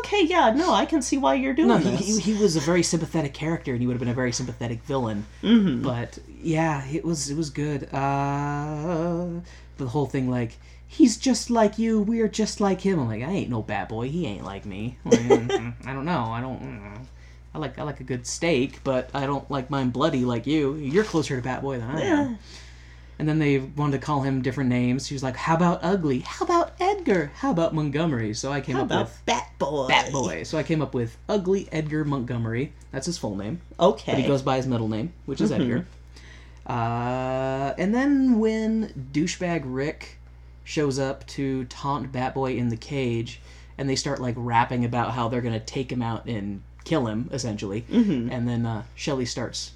[0.00, 2.00] okay, yeah, no, I can see why you're doing No, he, this.
[2.24, 4.82] he, he was a very sympathetic character, and he would have been a very sympathetic
[4.82, 5.26] villain.
[5.42, 5.82] Mm-hmm.
[5.82, 7.84] But yeah, it was it was good.
[7.94, 9.40] Uh,
[9.78, 10.56] the whole thing, like
[10.88, 12.98] he's just like you, we're just like him.
[12.98, 14.08] I'm like, I ain't no bad boy.
[14.08, 14.98] He ain't like me.
[15.04, 15.20] Like,
[15.86, 16.24] I don't know.
[16.24, 17.06] I don't.
[17.54, 20.74] I like I like a good steak, but I don't like mine bloody like you.
[20.74, 22.38] You're closer to Bat Boy than I am.
[23.18, 25.06] And then they wanted to call him different names.
[25.06, 26.20] He was like, "How about Ugly?
[26.20, 27.32] How about Edgar?
[27.34, 29.88] How about Montgomery?" So I came How up about with Bat Boy?
[29.88, 30.42] Bat Boy.
[30.44, 32.72] So I came up with Ugly Edgar Montgomery.
[32.92, 33.60] That's his full name.
[33.80, 34.12] Okay.
[34.12, 35.86] But he goes by his middle name, which is Edgar.
[36.66, 40.17] Uh, and then when douchebag Rick
[40.68, 43.40] shows up to taunt Batboy in the cage,
[43.78, 47.30] and they start like rapping about how they're gonna take him out and kill him,
[47.32, 47.82] essentially.
[47.90, 48.30] Mm-hmm.
[48.30, 49.72] And then uh, Shelly starts.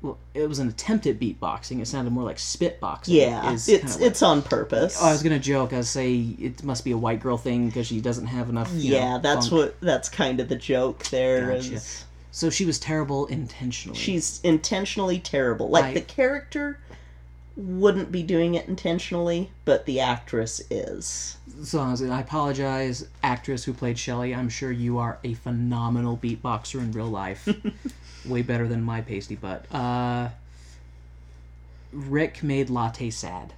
[0.00, 1.80] Well, it was an attempt at beatboxing.
[1.80, 3.08] It sounded more like spitboxing.
[3.08, 4.98] yeah, it's like- it's on purpose.
[5.00, 5.74] Oh, I was gonna joke.
[5.74, 8.70] I was say it must be a white girl thing because she doesn't have enough.
[8.72, 9.60] yeah, know, that's funk.
[9.60, 11.48] what that's kind of the joke there.
[11.54, 11.74] Gotcha.
[11.74, 13.98] is So she was terrible intentionally.
[13.98, 15.68] she's intentionally terrible.
[15.68, 16.78] Like I- the character
[17.56, 21.36] wouldn't be doing it intentionally, but the actress is.
[21.62, 24.34] so I, apologize, actress who played Shelley.
[24.34, 27.48] I'm sure you are a phenomenal beatboxer in real life,
[28.26, 29.72] way better than my pasty butt.
[29.72, 30.30] Uh,
[31.92, 33.52] Rick made Latte sad.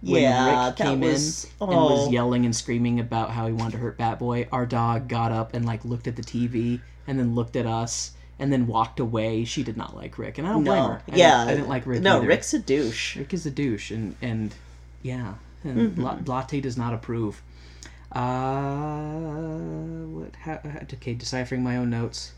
[0.00, 2.10] When Yeah, Rick came was- in and was oh.
[2.10, 5.64] yelling and screaming about how he wanted to hurt Batboy, our dog got up and
[5.64, 9.44] like looked at the TV and then looked at us and then walked away.
[9.44, 11.02] She did not like Rick, and I don't blame her.
[11.10, 12.02] I yeah, didn't, I didn't like Rick.
[12.02, 12.26] No, either.
[12.26, 13.16] Rick's a douche.
[13.16, 14.54] Rick is a douche, and and
[15.02, 16.24] yeah, and Mm-hmm.
[16.26, 17.42] Latte does not approve.
[18.12, 18.20] Uh,
[20.20, 20.36] what?
[20.36, 20.60] How,
[20.94, 22.32] okay, deciphering my own notes.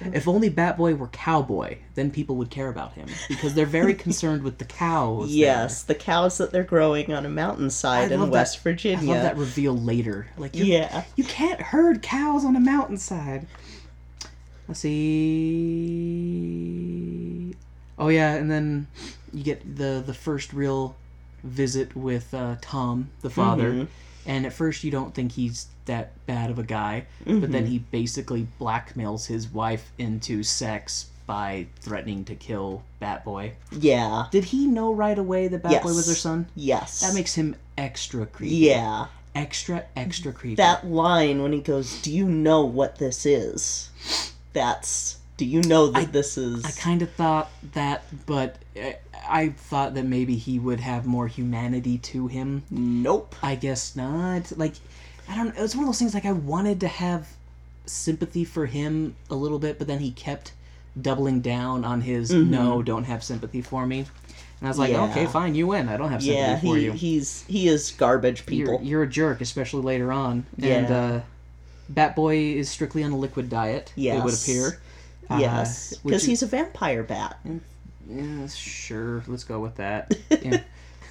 [0.00, 4.42] If only Batboy were cowboy, then people would care about him because they're very concerned
[4.42, 5.28] with the cows.
[5.28, 5.36] there.
[5.38, 9.12] Yes, the cows that they're growing on a mountainside in West that- Virginia.
[9.12, 10.26] I love that reveal later.
[10.36, 11.04] Like, you, Yeah.
[11.14, 13.46] you can't herd cows on a mountainside.
[14.68, 14.84] Let's
[15.42, 17.54] see.
[17.98, 18.86] Oh yeah, and then
[19.32, 20.96] you get the the first real
[21.44, 23.72] visit with uh, Tom, the father.
[23.72, 23.86] Mhm.
[24.24, 27.78] And at first, you don't think he's that bad of a guy, but then he
[27.80, 33.52] basically blackmails his wife into sex by threatening to kill Batboy.
[33.72, 34.26] Yeah.
[34.30, 35.84] Did he know right away that Batboy Yes.
[35.84, 36.46] was her son?
[36.54, 37.00] Yes.
[37.00, 38.54] That makes him extra creepy.
[38.56, 39.06] Yeah.
[39.34, 40.54] Extra, extra creepy.
[40.56, 43.88] That line when he goes, "Do you know what this is?"
[44.52, 45.18] That's.
[45.38, 46.64] Do you know that this is?
[46.64, 48.96] I kind of thought that, but I,
[49.28, 52.62] I thought that maybe he would have more humanity to him.
[52.70, 53.34] Nope.
[53.42, 54.52] I guess not.
[54.56, 54.74] Like,
[55.28, 55.48] I don't.
[55.56, 56.14] It was one of those things.
[56.14, 57.28] Like, I wanted to have
[57.86, 60.52] sympathy for him a little bit, but then he kept
[61.00, 64.00] doubling down on his no, don't have sympathy for me.
[64.00, 64.06] And
[64.62, 65.02] I was like, Mm-hmm.
[65.04, 65.10] Yeah.
[65.10, 65.88] okay, fine, you win.
[65.88, 66.92] I don't have sympathy Yeah, for he, you.
[66.92, 68.74] he's he is garbage people.
[68.74, 70.46] You're, you're a jerk, especially later on.
[70.58, 71.20] And Yeah.
[71.92, 73.92] Uh, Bat Boy is strictly on a liquid diet.
[73.96, 74.18] Yes.
[74.18, 74.80] It would appear.
[75.30, 77.38] Uh, yes, because is- he's a vampire bat.
[78.08, 80.14] Yeah, sure, let's go with that.
[80.42, 80.60] Yeah.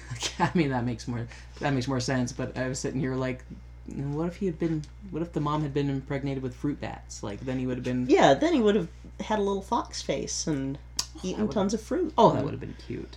[0.38, 1.26] I mean, that makes more
[1.60, 2.32] that makes more sense.
[2.32, 3.42] But I was sitting here like,
[3.86, 4.82] what if he had been?
[5.10, 7.22] What if the mom had been impregnated with fruit bats?
[7.22, 8.06] Like then he would have been.
[8.08, 8.88] Yeah, then he would have
[9.20, 10.78] had a little fox face and
[11.22, 12.12] eaten would- tons of fruit.
[12.18, 13.16] Oh, that would have been cute.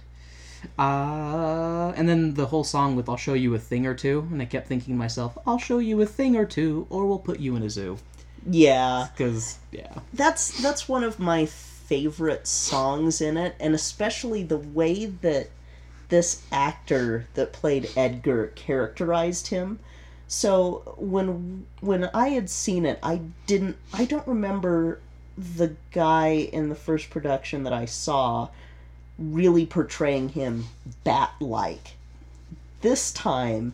[0.77, 4.41] Uh, and then the whole song with "I'll show you a thing or two, and
[4.41, 7.39] I kept thinking to myself, "I'll show you a thing or two, or we'll put
[7.39, 7.97] you in a zoo."
[8.49, 14.57] Yeah, Because yeah, that's that's one of my favorite songs in it, and especially the
[14.57, 15.49] way that
[16.09, 19.79] this actor that played Edgar characterized him.
[20.27, 24.99] So when when I had seen it, I didn't I don't remember
[25.37, 28.49] the guy in the first production that I saw
[29.17, 30.65] really portraying him
[31.03, 31.95] bat like.
[32.81, 33.73] This time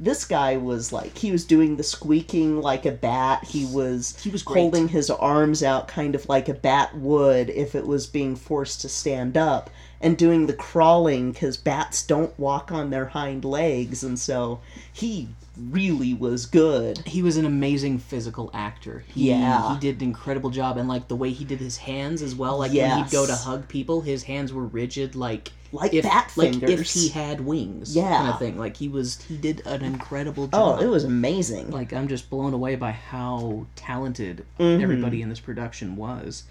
[0.00, 3.44] this guy was like he was doing the squeaking like a bat.
[3.44, 4.58] He was He was great.
[4.58, 8.80] holding his arms out kind of like a bat would if it was being forced
[8.80, 9.68] to stand up
[10.00, 15.28] and doing the crawling cuz bats don't walk on their hind legs and so he
[15.58, 16.98] really was good.
[17.06, 19.04] he was an amazing physical actor.
[19.08, 19.74] He, Yeah.
[19.74, 22.58] he did an incredible job, and like the way he did his hands as well.
[22.58, 26.32] Like when he'd go to hug people, his hands were rigid, like Like if, bat
[26.36, 28.16] like if he had wings, Yeah.
[28.16, 28.58] kind of thing.
[28.58, 30.78] Like he was, he did an incredible job.
[30.80, 31.70] Oh, it was amazing.
[31.70, 34.82] like I'm just blown away by how talented Mm-hmm.
[34.82, 36.44] everybody in this production was,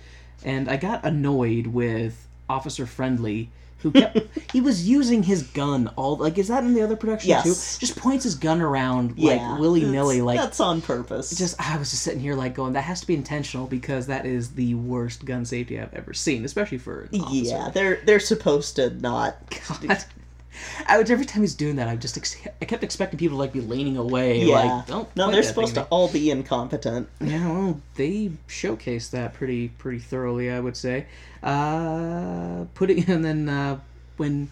[0.43, 3.49] and I got annoyed with Officer Friendly.
[3.81, 4.19] Who kept?
[4.51, 6.37] he was using his gun all like.
[6.37, 7.43] Is that in the other production Yes.
[7.43, 7.79] too?
[7.79, 10.21] Just points his gun around yeah, like willy nilly.
[10.21, 11.37] Like that's on purpose.
[11.37, 14.25] just I was just sitting here like going, that has to be intentional because that
[14.25, 18.89] is the worst gun safety I've ever seen, especially for yeah, they're they're supposed to
[18.91, 19.37] not.
[19.79, 20.03] God.
[20.87, 23.39] I would every time he's doing that, I just ex- I kept expecting people to
[23.39, 24.43] like be leaning away.
[24.43, 25.15] Yeah, like don't.
[25.15, 27.07] no, they're supposed to all be incompetent.
[27.19, 31.05] me." Yeah, well, they showcased that pretty pretty thoroughly, I would say.
[31.41, 33.79] Uh, putting and then uh,
[34.17, 34.49] when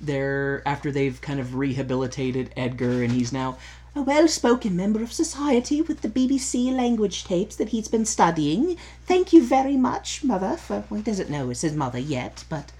[0.00, 3.58] they're after they've kind of rehabilitated Edgar and he's now
[3.94, 8.76] a well-spoken member of society with the BBC language tapes that he's been studying.
[9.04, 10.56] Thank you very much, mother.
[10.56, 12.70] For well, he doesn't know it's his mother yet, but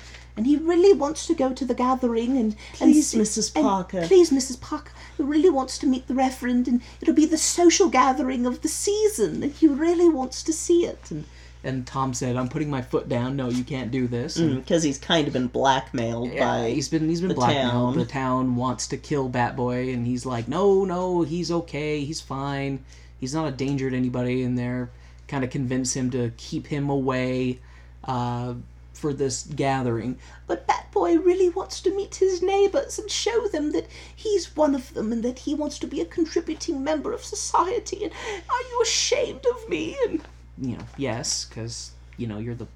[0.40, 3.54] and he really wants to go to the gathering and Please, and, Mrs.
[3.54, 4.06] and Parker.
[4.06, 4.58] please, Mrs.
[4.58, 8.62] Parker, he really wants to meet the reverend, and it'll be the social gathering of
[8.62, 11.10] the season, and he really wants to see it.
[11.10, 11.26] And
[11.62, 13.36] and Tom said, "I'm putting my foot down.
[13.36, 16.70] No, you can't do this." And Because he's kind of been blackmailed yeah, by.
[16.70, 17.70] he's been he's been the blackmailed.
[17.94, 17.98] town.
[17.98, 22.02] The town wants to kill Bat Boy, and he's like, "No, no, he's okay.
[22.02, 22.82] He's fine.
[23.18, 24.88] He's not a danger to anybody." And they're
[25.28, 27.58] kind of convince him to keep him away
[28.04, 28.54] uh,
[29.00, 30.18] for this gathering.
[30.46, 34.74] But Bat Boy really wants to meet his neighbors and show them that he's one
[34.74, 38.04] of them and that he wants to be a contributing member of society.
[38.04, 39.96] And are you ashamed of me?
[40.06, 40.20] And
[40.58, 42.68] you know, yes, because you know you're the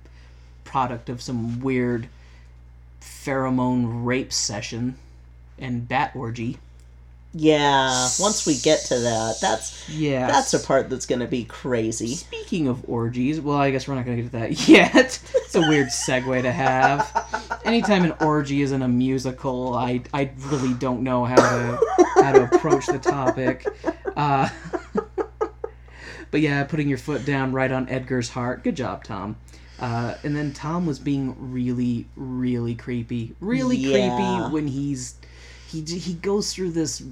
[0.64, 2.08] product of some weird
[3.02, 4.96] pheromone rape session
[5.58, 6.58] and bat orgy.
[7.37, 10.29] Yeah, once we get to that, that's Yeah.
[10.29, 12.14] that's a part that's going to be crazy.
[12.14, 15.18] Speaking of orgies, well, I guess we're not going to get to that yet.
[15.35, 17.61] it's a weird segue to have.
[17.64, 21.81] Anytime an orgy is in a musical, I I really don't know how to
[22.23, 23.66] how to approach the topic.
[24.16, 24.49] Uh,
[26.31, 28.62] but yeah, putting your foot down right on Edgar's heart.
[28.64, 29.37] Good job, Tom.
[29.81, 33.35] Uh, and then Tom was being really, really creepy.
[33.40, 33.90] Really Yeah.
[34.16, 35.16] creepy when he's
[35.68, 37.03] he he goes through this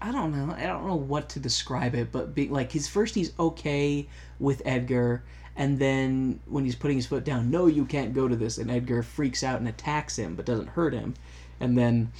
[0.00, 0.54] I don't know.
[0.54, 4.06] I don't know what to describe it, but be, like his first, he's okay
[4.38, 5.22] with Edgar,
[5.56, 8.70] and then when he's putting his foot down, no, you can't go to this, and
[8.70, 11.14] Edgar freaks out and attacks him, but doesn't hurt him,
[11.58, 12.12] and then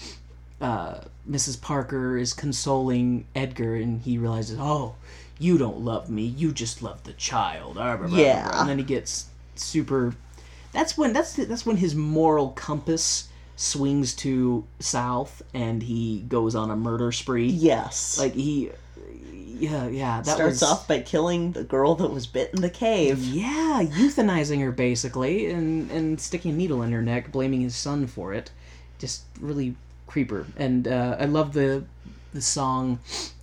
[0.61, 1.61] uh, Mrs.
[1.61, 4.97] Parker is consoling Edgar, and he realizes, oh,
[5.38, 7.75] you don't love me, you just love the child.
[7.75, 8.61] Blah, Yeah.
[8.61, 10.14] and then he gets super.
[10.73, 13.29] That's when that's that's when his moral compass
[13.59, 18.19] swings to south, and he goes on a murder spree Yes.
[18.19, 18.71] like he
[19.61, 22.71] yeah yeah that starts was off by killing the girl that was bit in the
[22.71, 23.19] cave.
[23.19, 28.06] yeah euthanizing her basically and and sticking a needle in her neck blaming his son
[28.06, 28.52] for it
[29.00, 29.75] just really
[30.06, 31.83] creeper and uh, i love the
[32.33, 32.98] the song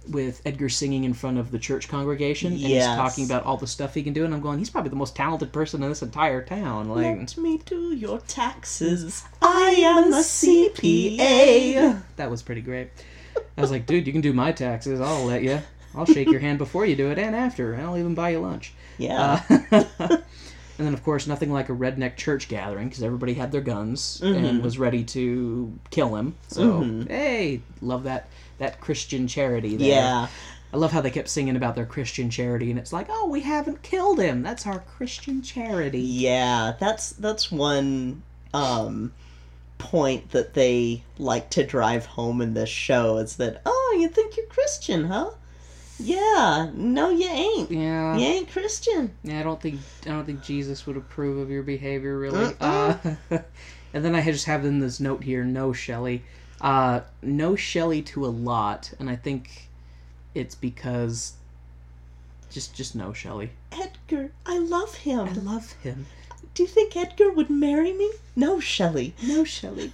[0.09, 3.65] with edgar singing in front of the church congregation and he's talking about all the
[3.65, 6.03] stuff he can do and i'm going he's probably the most talented person in this
[6.03, 6.87] entire town.
[6.89, 9.23] Like Let me do your taxes.
[9.41, 12.01] I am a CPA.
[12.17, 12.89] that was pretty great.
[13.57, 15.01] I was like dude you can do my taxes.
[15.01, 15.59] I'll let you
[15.95, 18.39] i'll shake your hand before you do it and after and i'll even buy you
[18.39, 18.73] lunch.
[18.97, 19.41] Yeah.
[19.71, 19.85] Uh,
[20.77, 24.19] And then, of course, nothing like a redneck church gathering because everybody had their guns
[24.21, 26.35] and was ready to kill him.
[26.49, 28.27] So, hey, love that
[28.57, 29.87] that Christian charity there.
[29.87, 30.27] Yeah.
[30.73, 33.39] I love how they kept singing about their Christian charity, and it's like, oh, we
[33.39, 34.41] haven't killed him.
[34.41, 36.01] That's our Christian charity.
[36.01, 39.13] Yeah, that's that's one um
[39.77, 44.35] point that they like to drive home in this show is that oh, you think
[44.35, 45.31] you're Christian, huh?
[45.97, 47.71] Yeah, no you ain't.
[47.71, 48.17] Yeah.
[48.17, 49.13] You ain't Christian.
[49.23, 52.53] Yeah, I don't think I don't think Jesus would approve of your behavior, really.
[52.59, 52.97] Uh-uh.
[53.31, 53.37] Uh,
[53.93, 56.23] and then I just have in this note here: no Shelley,
[56.61, 59.69] uh, no Shelley to a lot, and I think
[60.33, 61.33] it's because
[62.49, 63.51] just just no Shelley.
[63.71, 65.27] Edgar, I love him.
[65.27, 66.05] I love him.
[66.53, 68.11] Do you think Edgar would marry me?
[68.35, 69.13] No, Shelley.
[69.23, 69.91] No Shelley.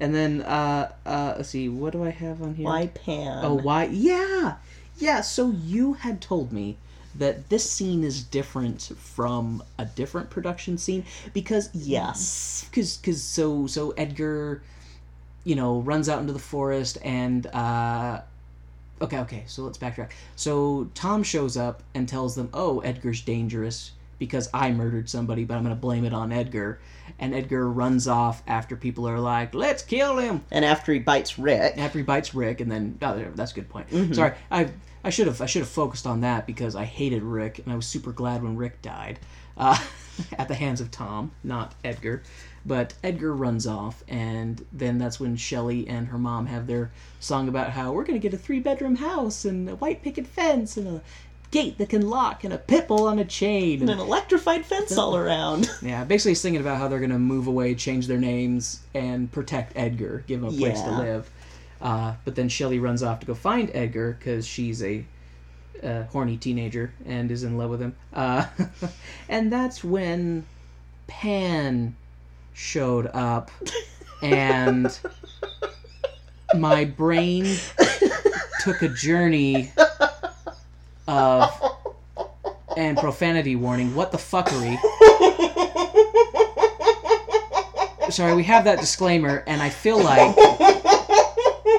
[0.00, 2.66] And then uh, uh, let's see, what do I have on here?
[2.66, 3.44] Why Pan?
[3.44, 3.84] Oh, why?
[3.84, 4.56] Yeah,
[4.98, 5.20] yeah.
[5.22, 6.76] So you had told me
[7.14, 12.66] that this scene is different from a different production scene because Yes.
[12.68, 14.62] because because so so Edgar,
[15.44, 18.22] you know, runs out into the forest and uh,
[19.00, 19.44] okay okay.
[19.46, 20.10] So let's backtrack.
[20.36, 25.56] So Tom shows up and tells them, "Oh, Edgar's dangerous." Because I murdered somebody, but
[25.56, 26.78] I'm gonna blame it on Edgar.
[27.18, 31.38] And Edgar runs off after people are like, "Let's kill him!" And after he bites
[31.38, 34.14] Rick, after he bites Rick, and then oh, that's a good point.
[34.14, 34.70] Sorry, I
[35.02, 37.76] I should have I should have focused on that because I hated Rick, and I
[37.76, 39.18] was super glad when Rick died
[39.56, 39.78] uh,
[40.38, 42.22] at the hands of Tom, not Edgar.
[42.66, 47.46] But Edgar runs off, and then that's when Shelley and her mom have their song
[47.48, 50.88] about how we're gonna get a three bedroom house and a white picket fence and
[50.88, 51.02] a
[51.50, 53.80] gate that can lock and a pit bull on a chain.
[53.82, 55.70] and an electrified fence all around.
[55.82, 59.30] Yeah, basically he's singing about how they're going to move away, change their names, and
[59.30, 61.30] protect Edgar, give him a place to live.
[61.80, 65.04] Uh, but then Shelley runs off to go find Edgar because she's a
[65.82, 67.94] uh, horny teenager and is in love with him.
[68.12, 68.46] Uh,
[69.28, 70.46] and that's when
[71.06, 71.96] Pan
[72.52, 73.50] showed up,
[74.22, 74.98] and
[76.54, 77.56] my brain
[78.60, 79.72] took a journey
[81.06, 81.50] of
[82.76, 83.94] and profanity warning.
[83.94, 84.78] What the fuckery?
[88.10, 90.34] Sorry, we have that disclaimer, and I feel like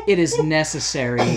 [0.08, 1.36] it is necessary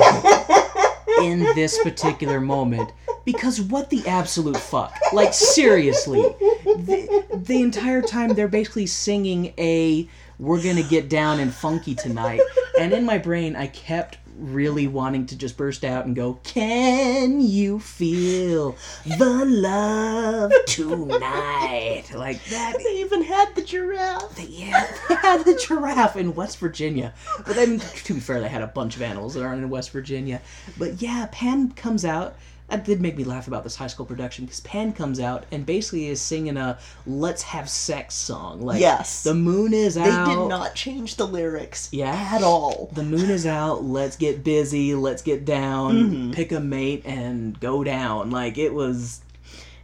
[1.23, 2.93] in this particular moment
[3.25, 4.95] because what the absolute fuck?
[5.13, 6.23] Like seriously,
[6.65, 10.09] the, the entire time they're basically singing a
[10.39, 12.41] "We're gonna get down and funky tonight,"
[12.79, 17.41] and in my brain I kept really wanting to just burst out and go, "Can
[17.41, 24.39] you feel the love tonight?" Like that They even had the giraffe.
[24.49, 27.13] yeah, they had the giraffe in West Virginia.
[27.47, 29.91] But then, to be fair, they had a bunch of animals that aren't in West
[29.91, 30.41] Virginia.
[30.79, 32.37] But yeah, Pan comes out.
[32.69, 35.65] That did make me laugh about this high school production because Pan comes out and
[35.65, 38.61] basically is singing a "Let's Have Sex" song.
[38.61, 39.23] Like, Yes.
[39.23, 40.27] the moon is They out.
[40.27, 42.13] They did not change the lyrics Yeah.
[42.35, 42.91] at all.
[42.93, 43.85] The moon is out.
[43.85, 44.95] Let's get busy.
[44.95, 45.95] Let's get down.
[45.95, 46.31] Mm-hmm.
[46.33, 48.31] Pick a mate and go down.
[48.31, 49.23] Like it was.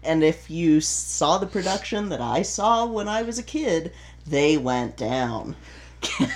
[0.02, 3.92] And if you saw the production that I saw when I was a kid,
[4.26, 5.56] they went down.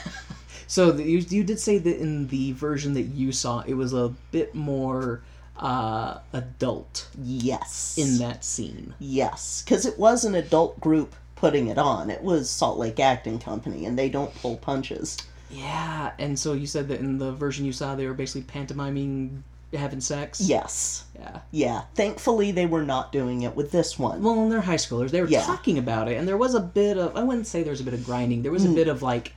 [0.70, 4.12] So you you did say that in the version that you saw, it was a
[4.30, 5.22] bit more
[5.58, 7.96] uh, adult Yes.
[7.98, 8.94] in that scene.
[8.98, 12.10] Yes, because it was an adult group putting it on.
[12.10, 15.16] It was Salt Lake Acting Company, and they don't pull punches.
[15.50, 19.42] Yeah, and so you said that in the version you saw, they were basically pantomiming
[19.74, 20.40] having sex.
[20.40, 21.04] Yes.
[21.18, 21.40] Yeah.
[21.50, 21.82] Yeah.
[21.94, 24.22] Thankfully, they were not doing it with this one.
[24.22, 25.10] Well, and they're high schoolers.
[25.10, 25.44] They were Yeah.
[25.44, 27.84] talking about it, and there was a bit of I wouldn't say there was a
[27.84, 28.42] bit of grinding.
[28.42, 28.72] There was Mm.
[28.72, 29.34] a bit of like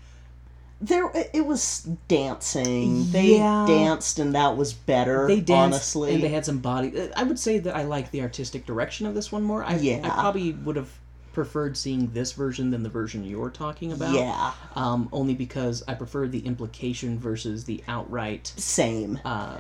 [0.82, 3.12] There, it was dancing.
[3.12, 3.66] They Yeah.
[3.68, 5.28] danced, and that was better.
[5.28, 6.16] they danced honestly.
[6.16, 7.10] and they had some body.
[7.16, 9.64] I would say that I like the artistic direction of this one more.
[9.64, 10.02] I, Yeah.
[10.04, 10.90] I probably would have
[11.34, 14.14] preferred seeing this version than the version you're talking about.
[14.16, 14.52] Yeah.
[14.76, 19.20] Um, only because I prefer the implication versus the outright Same.
[19.24, 19.58] uh,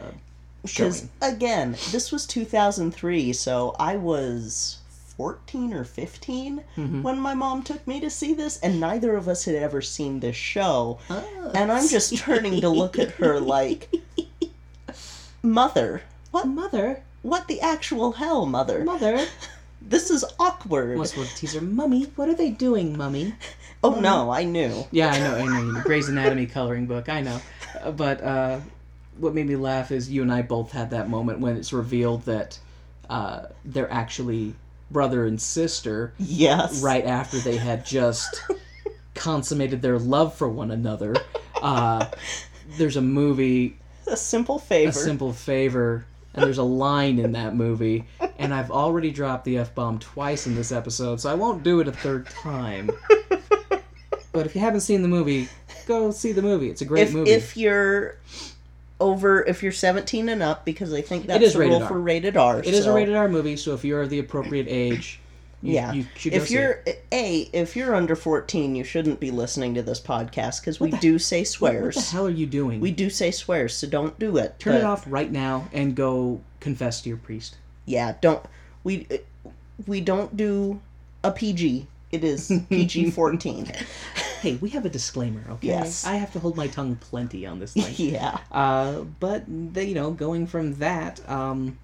[0.63, 4.78] Because again, this was 2003, so I was
[5.18, 7.01] 14 or 15 Mm-hmm.
[7.03, 10.20] when my mom took me to see this, and neither of us had ever seen
[10.20, 10.99] this show.
[11.09, 11.24] Ah.
[11.53, 13.89] And I'm just turning to look at her like,
[15.43, 16.01] Mother,
[16.32, 16.47] what?
[16.47, 18.84] Mother, What the actual hell, Mother?
[18.84, 19.26] mother.
[19.84, 20.99] This is awkward.
[20.99, 21.59] What's what teaser?
[21.59, 23.34] Mummy, what are they doing, mummy?
[23.84, 24.86] Oh no, I knew.
[24.91, 25.57] Yeah, I know, I know.
[25.66, 27.09] you know, Grey's Anatomy coloring book.
[27.09, 27.41] I know,
[27.82, 28.59] Uh, but uh,
[29.18, 32.26] what made me laugh is you and I both had that moment when it's revealed
[32.26, 32.59] that
[33.09, 34.53] uh, they're actually
[34.91, 36.13] brother and sister.
[36.19, 36.81] Yes.
[36.81, 38.43] Right after they had just
[39.15, 41.15] consummated their love for one another.
[41.61, 42.07] Uh,
[42.77, 43.77] there's a movie
[44.07, 44.89] A simple favor.
[44.89, 48.05] a simple favor and there's a line in that movie
[48.39, 51.79] and I've already dropped the f bomb twice in this episode, so I won't do
[51.81, 52.89] it a third time.
[54.31, 55.49] but if you haven't seen the movie,
[55.87, 56.69] go see the movie.
[56.69, 57.31] It's a great if movie.
[57.31, 58.15] if you're
[59.01, 61.87] over, if you're 17 and up, because I think that's is the rated rule R.
[61.89, 62.59] for rated R.
[62.59, 65.19] it is a rated R movie, so if you're of the appropriate age,
[65.61, 65.91] you, Yeah.
[65.93, 67.03] you if you're it.
[67.11, 71.19] a if you're under 14, you shouldn't be listening to this podcast because we do
[71.19, 71.95] say What swears.
[71.95, 72.79] the hell are you doing?
[72.79, 74.57] We do say swears, so don't do it.
[74.59, 77.57] Turn it off right now and go confess to your priest.
[77.85, 78.43] Yeah, don't
[78.83, 79.07] we
[79.87, 80.79] we don't do
[81.23, 81.87] a PG.
[82.11, 83.71] It is PG 14.
[84.41, 85.67] Hey, we have a disclaimer, okay?
[85.67, 86.03] Yes.
[86.03, 87.93] I have to hold my tongue plenty on this thing.
[88.13, 88.39] yeah.
[88.51, 91.77] Uh, but the, you know, going from that, um,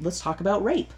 [0.00, 0.92] let's talk about rape.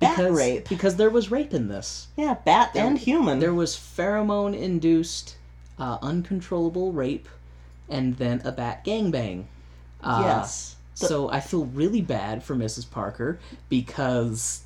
[0.00, 0.68] Bat Because, rape.
[0.70, 2.08] because there was rape in this.
[2.16, 3.38] Yeah, bat and human.
[3.38, 5.36] There was pheromone induced,
[5.78, 7.28] uh, uncontrollable rape,
[7.88, 9.44] and then a bat gangbang.
[10.02, 10.76] Uh, yes.
[10.94, 12.90] So I feel really bad for Mrs.
[12.90, 13.38] Parker
[13.68, 14.62] because,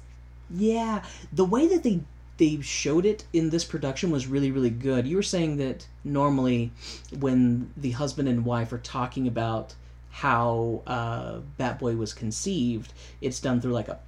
[0.50, 1.02] yeah,
[1.32, 2.00] the way that they
[2.38, 5.06] they showed it in this production was really really good.
[5.06, 6.70] You were saying that normally
[7.18, 9.74] when the husband and wife are talking about
[10.10, 13.98] how uh, Bat Boy was conceived, it's done through like a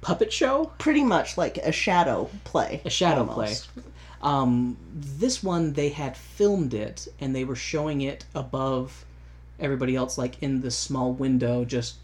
[0.00, 2.82] puppet show, Pretty much like a shadow play.
[2.84, 3.72] a shadow almost.
[3.74, 3.84] play.
[4.22, 9.04] Um, this one they had filmed it and they were showing it above
[9.60, 11.96] everybody else, like in the small window, just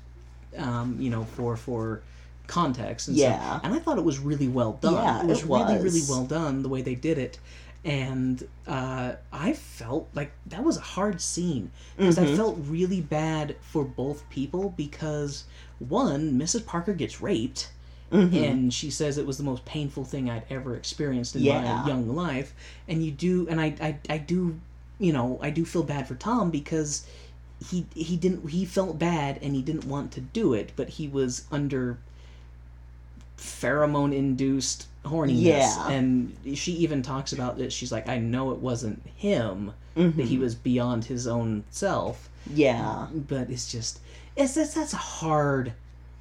[0.56, 2.02] um, you know, for for
[2.50, 3.38] context and Yeah.
[3.40, 3.60] stuff.
[3.64, 4.94] And I thought it was really well done.
[4.94, 7.38] Yeah, it was it really really well done the way they did it.
[7.84, 12.34] And uh, I felt like that was a hard scene because Mm-hmm.
[12.34, 15.44] I felt really bad for both people because
[15.78, 16.66] one, Mrs.
[16.66, 17.70] Parker gets raped,
[18.12, 21.62] and she says it was the most painful thing I'd ever experienced in Yeah.
[21.62, 22.52] my young life.
[22.88, 24.58] And you do, and I, I, I do,
[24.98, 27.06] you know, I do feel bad for Tom because
[27.70, 31.06] he he didn't he felt bad and he didn't want to do it, but he
[31.08, 31.98] was under
[33.40, 35.88] pheromone induced horniness Yeah.
[35.88, 40.34] and she even talks about it she's like i know it wasn't him that he
[40.34, 40.42] mm-hmm.
[40.42, 43.06] was beyond his own self Yeah.
[43.12, 44.00] but it's just
[44.36, 45.72] it's that's, that's a hard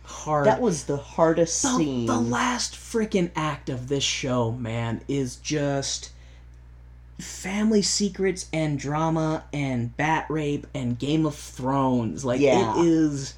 [0.09, 2.05] hard That was the hardest the, scene.
[2.05, 6.11] the last freaking act of this show, man, is just
[7.19, 12.25] family secrets and drama and bat rape and Game of Thrones.
[12.25, 12.79] Like Yeah.
[12.79, 13.35] it is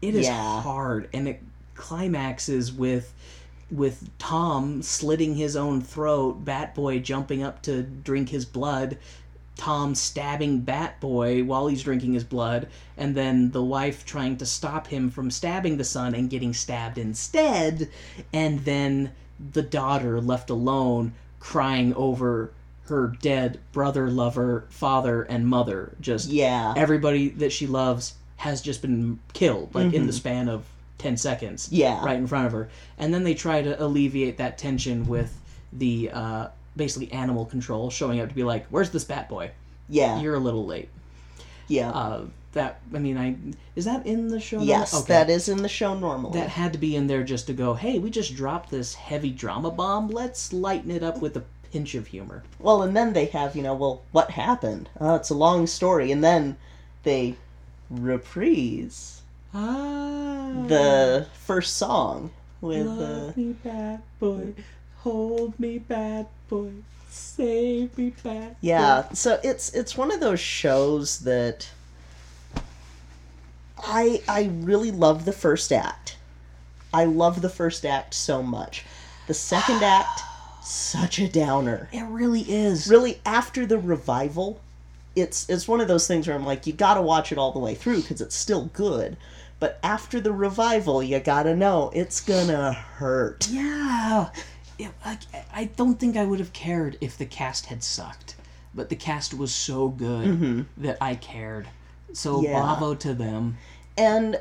[0.00, 0.60] it is Yeah.
[0.60, 1.42] hard and it
[1.74, 3.12] climaxes with
[3.70, 8.98] with Tom slitting his own throat, Bat Boy jumping up to drink his blood,
[9.56, 14.46] Tom stabbing Bat Boy while he's drinking his blood, and then the wife trying to
[14.46, 17.88] stop him from stabbing the son and getting stabbed instead,
[18.32, 19.12] and then
[19.52, 22.52] the daughter left alone crying over
[22.86, 25.96] her dead brother, lover, father, and mother.
[26.00, 26.74] Just yeah.
[26.76, 30.10] everybody that she loves has just been killed, like in the mm-hmm.
[30.10, 30.64] span of
[30.98, 31.68] 10 seconds.
[31.70, 32.04] Yeah.
[32.04, 32.68] Right in front of her.
[32.98, 35.36] And then they try to alleviate that tension with
[35.72, 39.50] the uh, basically animal control showing up to be like, where's this bat boy?
[39.88, 40.20] Yeah.
[40.20, 40.88] You're a little late.
[41.68, 41.90] yeah.
[41.90, 43.34] Uh, that, I mean, I
[43.74, 44.60] is that in the show?
[44.62, 45.12] yes, Okay.
[45.12, 46.38] that is in the show normally.
[46.38, 49.30] That had to be in there just to go, hey, we just dropped this heavy
[49.30, 50.08] drama bomb.
[50.08, 51.42] Let's lighten it up with a
[51.72, 52.44] pinch of humor.
[52.60, 54.88] Well, and then they have, you know, well, what happened?
[55.00, 56.12] Uh, it's a long story.
[56.12, 56.56] And then
[57.02, 57.34] they
[57.90, 59.13] reprise
[59.54, 60.50] Ah.
[60.66, 63.40] the first song with Love the.
[63.40, 64.52] me, bad boy.
[64.98, 66.70] Hold me, bad boy.
[67.08, 71.70] Save me, bad Yeah, so it's it's one of those shows that
[73.78, 76.16] I I really love the first act.
[76.92, 78.84] I love the first act so much.
[79.28, 80.22] The second act,
[80.62, 81.88] such a downer.
[81.92, 82.88] It really is.
[82.88, 84.60] really after the revival
[85.16, 87.58] it's it's one of those things where i'm like you gotta watch it all the
[87.58, 89.16] way through because it's still good
[89.64, 94.28] but after the revival you gotta know it's gonna hurt Yeah.
[94.78, 95.20] It, like,
[95.54, 98.34] I don't think I would have cared if the cast had sucked,
[98.74, 101.68] but the cast was so good that I cared.
[102.12, 102.44] So Mm-hmm.
[102.44, 102.60] Yeah.
[102.60, 103.56] bravo to them.
[103.96, 104.36] and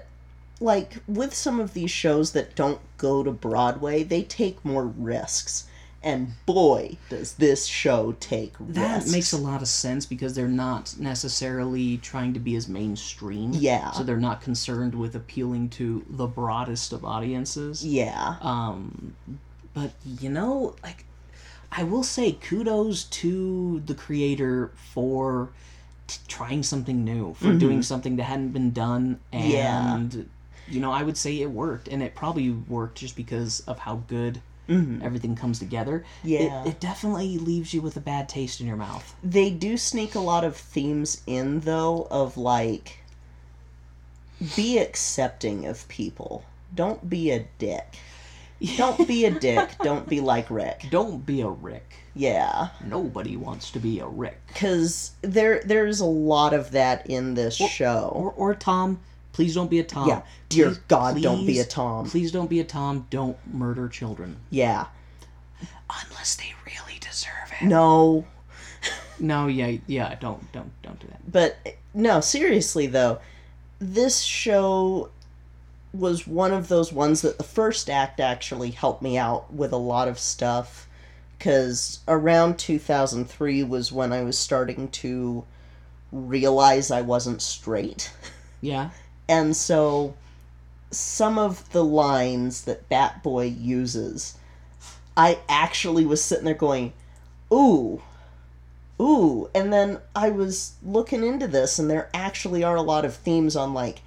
[0.59, 5.67] like with some of these shows that don't go to broadway they take more risks
[6.03, 10.47] and boy does this show take That risks makes a lot of sense because they're
[10.47, 13.51] not necessarily trying to be as mainstream.
[13.53, 13.91] Yeah.
[13.91, 17.85] So they're not concerned with appealing to the broadest of audiences.
[17.85, 19.15] yeah Um,
[19.73, 21.05] but you know, like,
[21.71, 25.49] I will say kudos to the creator for
[26.07, 29.49] t- trying something new, for doing something that hadn't been done, Mm-hmm.
[29.49, 29.95] Yeah.
[29.95, 30.29] and
[30.69, 34.03] you know, I would say it worked, and it probably worked just because of how
[34.07, 35.99] good everything comes together.
[36.19, 36.27] Mm-hmm.
[36.27, 36.63] Yeah.
[36.63, 39.15] it, it definitely leaves you with a bad taste in your mouth.
[39.23, 42.99] They do sneak a lot of themes in, though, of like,
[44.55, 46.43] be accepting of people.
[46.73, 47.95] don't be a dick.
[48.77, 49.71] Don't be a dick.
[49.83, 50.85] Don't be like Rick.
[50.89, 51.95] Don't be a Rick.
[52.15, 54.39] Yeah, Nobody wants to be a Rick.
[54.47, 58.11] because there there's a lot of that in this show.
[58.15, 58.99] Or, or Tom.
[59.33, 60.07] Please don't be a Tom.
[60.07, 62.09] yeah, dear Please- God, don't be a Tom.
[62.09, 63.07] Please don't be a Tom.
[63.09, 64.37] Don't murder children.
[64.49, 64.85] Yeah,
[66.09, 67.65] Unless they really deserve it.
[67.65, 68.25] no,
[69.19, 71.31] No, yeah, yeah, don't, don't, don't do that.
[71.31, 71.57] but
[71.93, 73.19] no, seriously though,
[73.79, 75.09] this show
[75.93, 79.77] was one of those ones that the first act actually helped me out with a
[79.77, 80.87] lot of stuff
[81.37, 85.43] because around 2003 was when I was starting to
[86.11, 88.11] realize I wasn't straight.
[88.61, 88.89] Yeah.
[89.27, 90.15] And so
[90.91, 94.37] some of the lines that Bat Boy uses,
[95.15, 96.93] I actually was sitting there going,
[97.51, 98.01] ooh,
[99.01, 99.49] ooh.
[99.55, 103.55] And then I was looking into this, and there actually are a lot of themes
[103.55, 104.01] on like,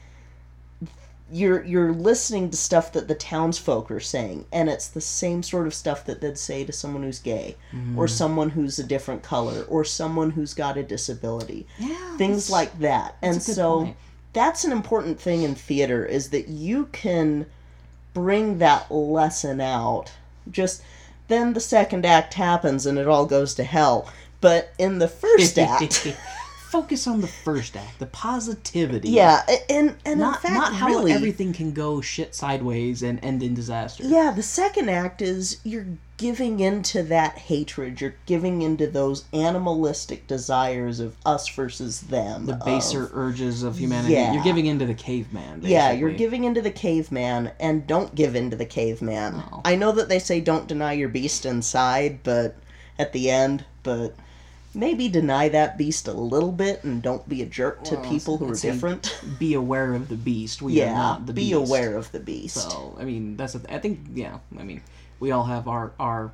[1.28, 5.66] you're you're listening to stuff that the townsfolk are saying, and it's the same sort
[5.66, 7.56] of stuff that they'd say to someone who's gay,
[7.96, 12.16] or someone who's a different color, or someone who's got a disability Yeah.
[12.16, 13.16] things like that.
[13.22, 13.96] And so point.
[14.36, 17.46] That's an important thing in theater is that you can
[18.12, 20.12] bring that lesson out.
[20.50, 20.82] Just
[21.28, 24.12] then the second act happens and it all goes to hell.
[24.42, 26.14] But in the first act,
[26.68, 29.08] Focus on the first act, the positivity.
[29.08, 33.24] yeah, and and Not, in fact, not how really, everything can go shit sideways and
[33.24, 34.02] end in disaster.
[34.04, 35.86] Yeah, the second act is you're
[36.16, 38.00] giving into that hatred.
[38.00, 42.46] You're giving into those animalistic desires of us versus them.
[42.46, 44.14] The of- baser urges of humanity.
[44.14, 44.32] Yeah.
[44.32, 45.60] You're giving into the caveman.
[45.60, 45.72] Basically.
[45.72, 49.38] Yeah, you're giving into the caveman, and don't give into the caveman.
[49.38, 49.62] No.
[49.64, 52.56] I know that they say don't deny your beast inside, but
[52.98, 54.14] at the end, but
[54.74, 58.36] maybe deny that beast a little bit and don't be a jerk to Well, people
[58.36, 59.18] who are different.
[59.38, 60.60] Be aware of the beast.
[60.60, 61.50] We are not the be beast.
[61.50, 62.70] Be aware of the beast.
[62.70, 64.38] So I mean, that's a th- I think yeah.
[64.58, 64.82] I mean,
[65.20, 66.32] we all have our our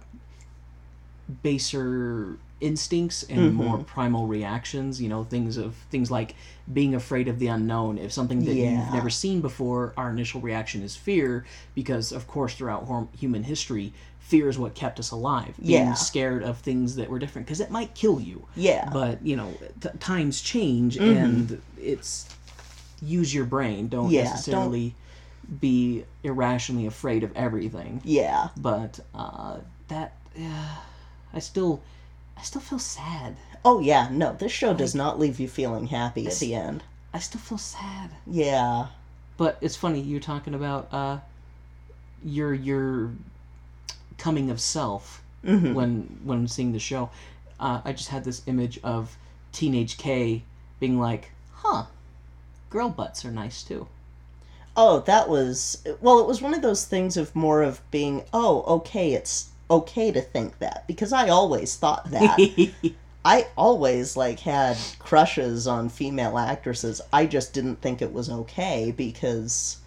[1.42, 3.56] baser instincts and Mm-hmm.
[3.56, 5.00] more primal reactions.
[5.02, 6.36] You know, things of things like
[6.72, 7.98] being afraid of the unknown.
[7.98, 8.84] If something that Yeah.
[8.84, 13.42] you've never seen before, our initial reaction is fear because, of course, throughout hor- human
[13.44, 13.92] history.
[14.20, 15.54] Fear is what kept us alive.
[15.58, 15.94] Being Yeah.
[15.94, 18.46] scared of things that were different because it might kill you.
[18.54, 18.84] Yeah.
[18.84, 18.92] Mm-hmm.
[18.92, 22.26] But you know, t- times change, and it's
[23.04, 23.88] use your brain.
[23.88, 24.94] Don't Yeah, don't- necessarily
[25.60, 28.00] be irrationally afraid of everything.
[28.04, 28.48] yeah.
[28.56, 30.76] But uh, that, uh,
[31.34, 31.82] I still,
[32.36, 33.36] I still feel sad.
[33.64, 36.82] Oh yeah, no, this show does not leave you feeling happy at the end.
[37.14, 38.10] I still feel sad.
[38.26, 38.86] Yeah.
[39.36, 41.18] But it's funny you're talking about uh,
[42.24, 43.10] your your
[44.18, 45.74] coming of self Mm-hmm.
[45.74, 47.10] when when seeing the show.
[47.58, 49.16] Uh, I just had this image of
[49.50, 50.44] teenage K
[50.78, 51.86] being like, "Huh,
[52.70, 53.88] girl butts are nice too."
[54.76, 58.62] Oh, that was well, it was one of those things of more of being, oh,
[58.78, 62.38] okay, it's okay to think that because I always thought that.
[63.24, 67.00] I always like had crushes on female actresses.
[67.12, 69.78] I just didn't think it was okay because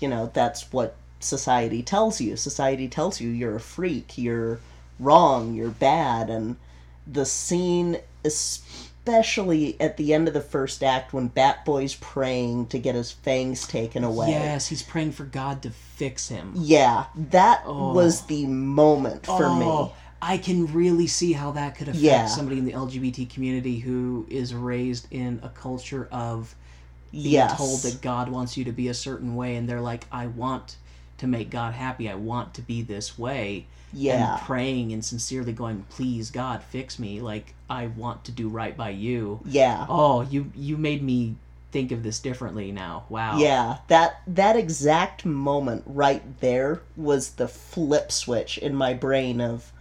[0.00, 2.36] you know, that's what society tells you.
[2.36, 4.58] Society tells you you're a freak, you're
[4.98, 6.56] wrong, you're bad and
[7.06, 7.98] the scene
[9.04, 13.10] especially at the end of the first act when Bat Boy's praying to get his
[13.10, 14.28] fangs taken away.
[14.30, 16.52] yes, he's praying for God to fix him.
[16.54, 17.92] Yeah, that Oh.
[17.92, 19.66] was the moment for me.
[19.66, 22.26] Oh, I can really see how that could affect Yeah.
[22.26, 26.54] somebody in the LGBT community who is raised in a culture of
[27.10, 27.56] being Yes.
[27.56, 30.76] told that God wants you to be a certain way, and they're like, I want
[31.18, 32.08] to make God happy.
[32.08, 33.66] I want to be this way.
[33.92, 34.36] Yeah.
[34.36, 37.20] And praying and sincerely going, please God, fix me.
[37.20, 39.40] Like I want to do right by you.
[39.44, 39.86] Yeah.
[39.88, 41.36] Oh, you you made me
[41.72, 43.04] think of this differently now.
[43.08, 43.38] Wow.
[43.38, 49.72] Yeah, that that exact moment right there was the flip switch in my brain of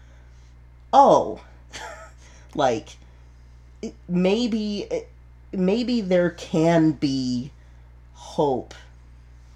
[0.94, 1.44] oh
[2.56, 2.98] like
[4.08, 4.88] maybe
[5.52, 7.52] maybe there can be
[8.14, 8.74] hope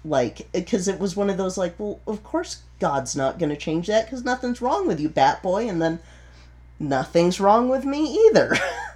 [0.06, 3.56] like because it was one of those like well of course god's not going to
[3.56, 5.98] change that because nothing's wrong with you bat boy and then
[6.78, 8.54] nothing's wrong with me either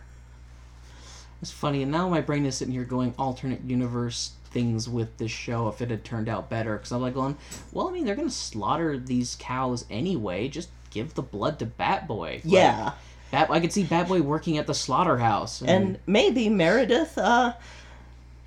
[1.43, 5.31] It's funny, and now my brain is sitting here going alternate universe things with this
[5.31, 6.77] show if it had turned out better.
[6.77, 7.37] Because I'm like going,
[7.73, 10.49] well, I mean, they're gonna slaughter these cows anyway.
[10.49, 12.41] Just give the blood to Bat Boy.
[12.45, 12.93] Like, yeah
[13.31, 13.51] Bat.
[13.51, 15.63] I could see Bat Boy working at the slaughterhouse.
[15.63, 17.55] And maybe Meredith, uh,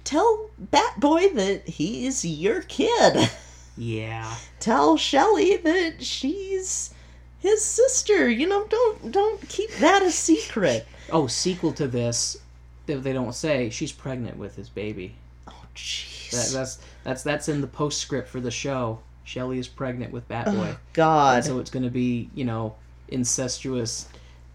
[0.03, 3.29] tell Bat Boy that he's your kid.
[3.77, 6.93] yeah, tell Shelley that she's
[7.39, 8.29] his sister.
[8.29, 10.87] You know, don't don't keep that a secret.
[11.11, 12.37] oh, sequel to this,
[12.85, 15.15] they don't say she's pregnant with his baby.
[15.47, 16.31] Oh, jeez.
[16.31, 18.99] That, that's that's that's in the postscript for the show.
[19.23, 20.69] Shelley is pregnant with Bat Boy.
[20.73, 21.37] Oh, God.
[21.37, 22.75] And so it's going to be, you know,
[23.07, 24.07] incestuous.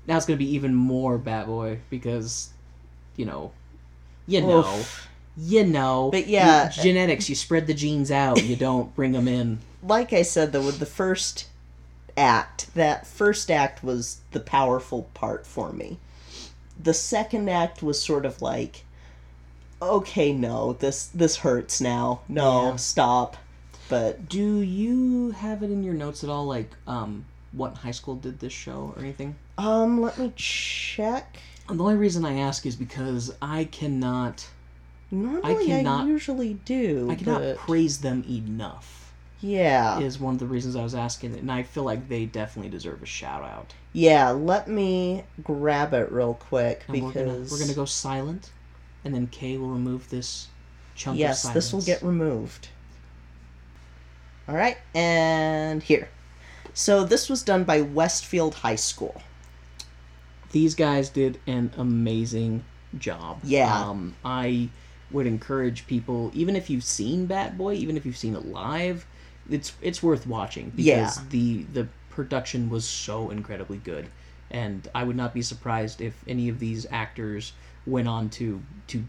[0.06, 2.50] Now it's going to be even more Bat Boy because,
[3.16, 3.52] you know,
[4.26, 5.07] you know, Oof.
[5.38, 6.10] You know.
[6.10, 6.70] But yeah.
[6.76, 7.28] You- genetics.
[7.28, 8.42] You spread the genes out.
[8.42, 9.60] You don't bring them in.
[9.82, 11.46] like I said though, with the first
[12.16, 15.98] act, that first act was the powerful part for me.
[16.82, 18.84] The second act was sort of like,
[19.80, 22.20] okay, no, this this hurts now.
[22.28, 22.76] No, Yeah.
[22.76, 23.36] stop.
[23.88, 28.16] But Do you have it in your notes at all, like um, what high school
[28.16, 29.36] did this show or anything?
[29.56, 31.38] um, let me check.
[31.68, 34.46] And the only reason I ask is because I cannot,
[35.10, 37.08] Normally, I, cannot- usually do.
[37.10, 39.12] I cannot but praise them enough.
[39.40, 42.70] yeah, Is one of the reasons I was asking, and I feel like they definitely
[42.70, 43.72] deserve a shout out.
[43.92, 44.30] yeah.
[44.30, 48.50] Let me grab it real quick And we're gonna because we're gonna go silent,
[49.04, 50.48] and then Kay will remove this
[50.94, 51.54] chunk yes, of silence.
[51.54, 52.68] this will get removed.
[54.48, 56.08] All right, and here.
[56.74, 59.20] So this was done by Westfield High School.
[60.52, 62.64] These guys did an amazing
[62.98, 63.40] job.
[63.42, 63.74] Yeah.
[63.88, 64.68] Um, I
[65.10, 69.06] would encourage people, even if you've seen Bat Boy, even if you've seen it live,
[69.50, 71.10] it's it's worth watching because Yeah.
[71.30, 74.06] the the production was so incredibly good,
[74.50, 77.52] and I would not be surprised if any of these actors
[77.86, 79.04] went on to to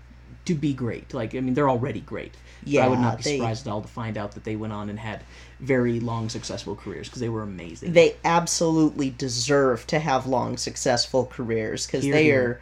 [0.46, 1.14] to be great.
[1.14, 2.34] Like I mean, they're already great.
[2.66, 4.74] But I would not be they- surprised at all to find out that they went
[4.74, 5.22] on and had
[5.60, 7.94] very long, successful careers because they were amazing.
[7.94, 12.60] They absolutely deserve to have long, successful careers because they are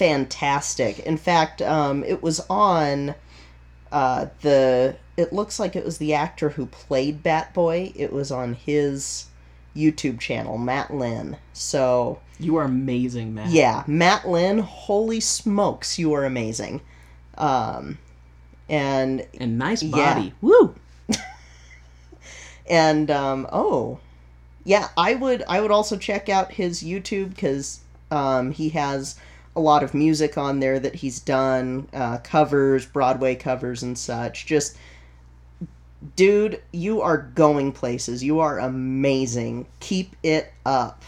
[0.00, 1.00] fantastic.
[1.00, 3.14] In fact, um, it was on
[3.92, 4.96] uh, the.
[5.16, 7.92] It looks like it was the actor who played Bat Boy.
[7.94, 9.26] It was on his
[9.76, 11.36] YouTube channel, Matt Lynn.
[11.52, 13.48] So you are amazing, man.
[13.50, 14.60] yeah, Matt Lynn.
[14.60, 16.80] Holy smokes, you are amazing.
[17.36, 17.98] Um,
[18.68, 20.14] and And nice Yeah.
[20.14, 20.32] body.
[20.40, 20.74] Woo!
[22.68, 23.98] and um, oh
[24.62, 27.80] yeah i would i would also check out his youtube because
[28.10, 29.16] um, he has
[29.60, 34.46] a lot of music on there that he's done uh, covers broadway covers and such
[34.46, 34.78] just
[36.16, 41.04] dude you are going places you are amazing keep it up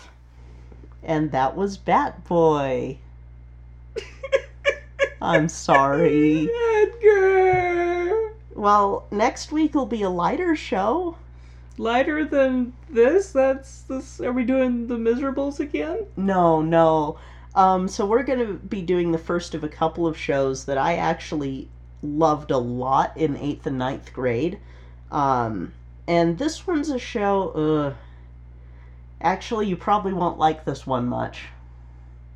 [1.02, 2.98] and that was bat boy
[5.22, 6.46] i'm sorry
[6.76, 8.34] Edgar!
[8.54, 11.16] well next week will be a lighter show
[11.78, 13.32] Lighter than this?
[13.32, 14.20] That's this.
[14.20, 16.06] Are we doing the miserables again?
[16.18, 17.18] No, no.
[17.54, 20.78] Um, so we're going to be doing the first of a couple of shows that
[20.78, 21.68] I actually
[22.02, 24.58] loved a lot in eighth and ninth grade.
[25.10, 25.72] Um,
[26.08, 27.50] and this one's a show.
[27.50, 27.94] Uh,
[29.20, 31.44] actually, you probably won't like this one much.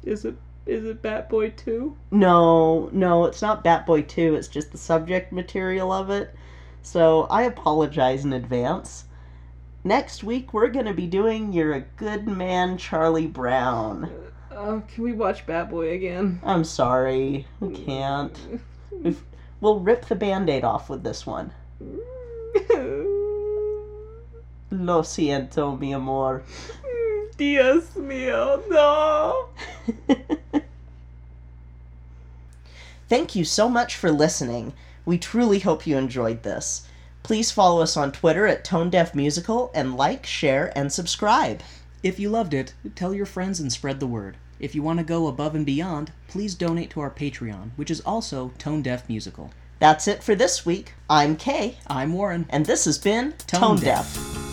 [0.04, 0.36] Is it?
[0.66, 1.96] Is it Bat Boy two?
[2.10, 6.34] No, no, it's not Bat Boy 2, it's just the subject material of it.
[6.82, 9.04] So I apologize in advance.
[9.84, 14.10] Next week, we're going to be doing You're a Good Man, Charlie Brown.
[14.56, 16.40] Uh, can we watch Bat Boy again?
[16.42, 18.34] I'm sorry, I can't.
[18.90, 19.22] We've,
[19.60, 21.52] we'll rip the band aid off with this one.
[24.70, 26.42] Lo siento, mi amor.
[27.36, 29.48] Dios mío, no.
[33.10, 34.72] Thank you so much for listening.
[35.04, 36.88] We truly hope you enjoyed this.
[37.22, 41.60] Please follow us on Twitter at Tone Deaf Musical and like, share, and subscribe.
[42.02, 44.38] If you loved it, tell your friends and spread the word.
[44.58, 48.00] If you want to go above and beyond, please donate to our Patreon, which is
[48.00, 49.50] also Tone Deaf Musical.
[49.78, 50.94] That's it for this week.
[51.10, 52.46] I'm Kay, I'm Warren.
[52.48, 54.14] and this has been Tone Tone, Deaf.
[54.14, 54.45] Deaf.